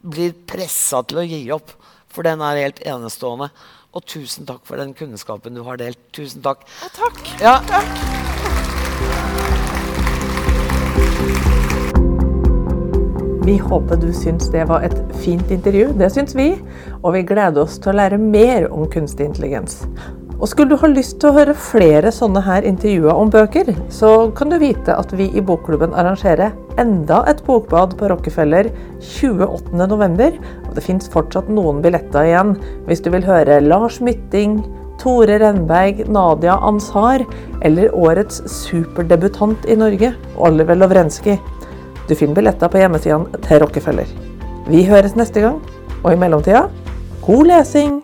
blir 0.02 0.32
pressa 0.48 1.02
til 1.06 1.20
å 1.22 1.26
gi 1.26 1.42
opp. 1.54 1.74
For 2.12 2.26
den 2.26 2.44
er 2.44 2.60
helt 2.60 2.82
enestående. 2.84 3.48
Og 3.92 4.04
tusen 4.08 4.48
takk 4.48 4.64
for 4.68 4.80
den 4.80 4.94
kunnskapen 4.96 5.56
du 5.56 5.64
har 5.66 5.80
delt. 5.80 6.00
Tusen 6.16 6.44
takk. 6.44 6.64
Ja, 6.80 6.88
takk. 6.96 7.18
Ja. 7.40 7.58
takk. 7.68 7.88
Vi 13.42 13.56
håper 13.58 13.96
du 13.96 14.12
syns 14.14 14.46
det 14.52 14.64
var 14.70 14.84
et 14.86 14.94
fint 15.24 15.50
intervju. 15.50 15.88
Det 15.98 16.12
syns 16.14 16.36
vi. 16.38 16.52
Og 17.02 17.16
vi 17.16 17.24
gleder 17.26 17.64
oss 17.64 17.80
til 17.82 17.90
å 17.90 17.96
lære 17.98 18.20
mer 18.22 18.68
om 18.70 18.86
kunstig 18.90 19.26
intelligens. 19.26 19.80
Og 20.42 20.50
skulle 20.50 20.74
du 20.74 20.80
ha 20.80 20.88
lyst 20.90 21.20
til 21.22 21.30
å 21.30 21.36
høre 21.36 21.54
flere 21.54 22.10
sånne 22.10 22.40
her 22.42 22.64
intervjuer 22.66 23.14
om 23.14 23.28
bøker, 23.30 23.68
så 23.94 24.10
kan 24.34 24.50
du 24.50 24.56
vite 24.58 24.96
at 24.98 25.14
vi 25.14 25.28
i 25.30 25.44
Bokklubben 25.44 25.94
arrangerer 25.94 26.50
enda 26.82 27.20
et 27.30 27.44
bokbad 27.46 27.94
på 28.00 28.10
Rockefeller 28.10 28.72
28.11. 28.98 30.40
Og 30.66 30.74
det 30.74 30.82
fins 30.82 31.06
fortsatt 31.14 31.46
noen 31.46 31.78
billetter 31.84 32.26
igjen 32.26 32.56
hvis 32.90 33.04
du 33.06 33.12
vil 33.14 33.26
høre 33.28 33.62
Lars 33.62 34.00
Mytting, 34.02 34.58
Tore 34.98 35.38
Renberg, 35.38 36.02
Nadia 36.10 36.58
Ansar 36.58 37.22
eller 37.62 37.94
årets 37.94 38.42
superdebutant 38.50 39.70
i 39.70 39.78
Norge, 39.78 40.10
Oliver 40.42 40.82
Lovrenskij. 40.82 41.38
Du 42.10 42.16
finner 42.18 42.42
billetter 42.42 42.66
på 42.66 42.82
hjemmesidene 42.82 43.46
til 43.46 43.62
Rockefeller. 43.62 44.10
Vi 44.66 44.88
høres 44.90 45.14
neste 45.14 45.46
gang, 45.46 45.62
og 46.02 46.10
i 46.10 46.18
mellomtida 46.18 46.66
god 47.22 47.46
lesing! 47.46 48.02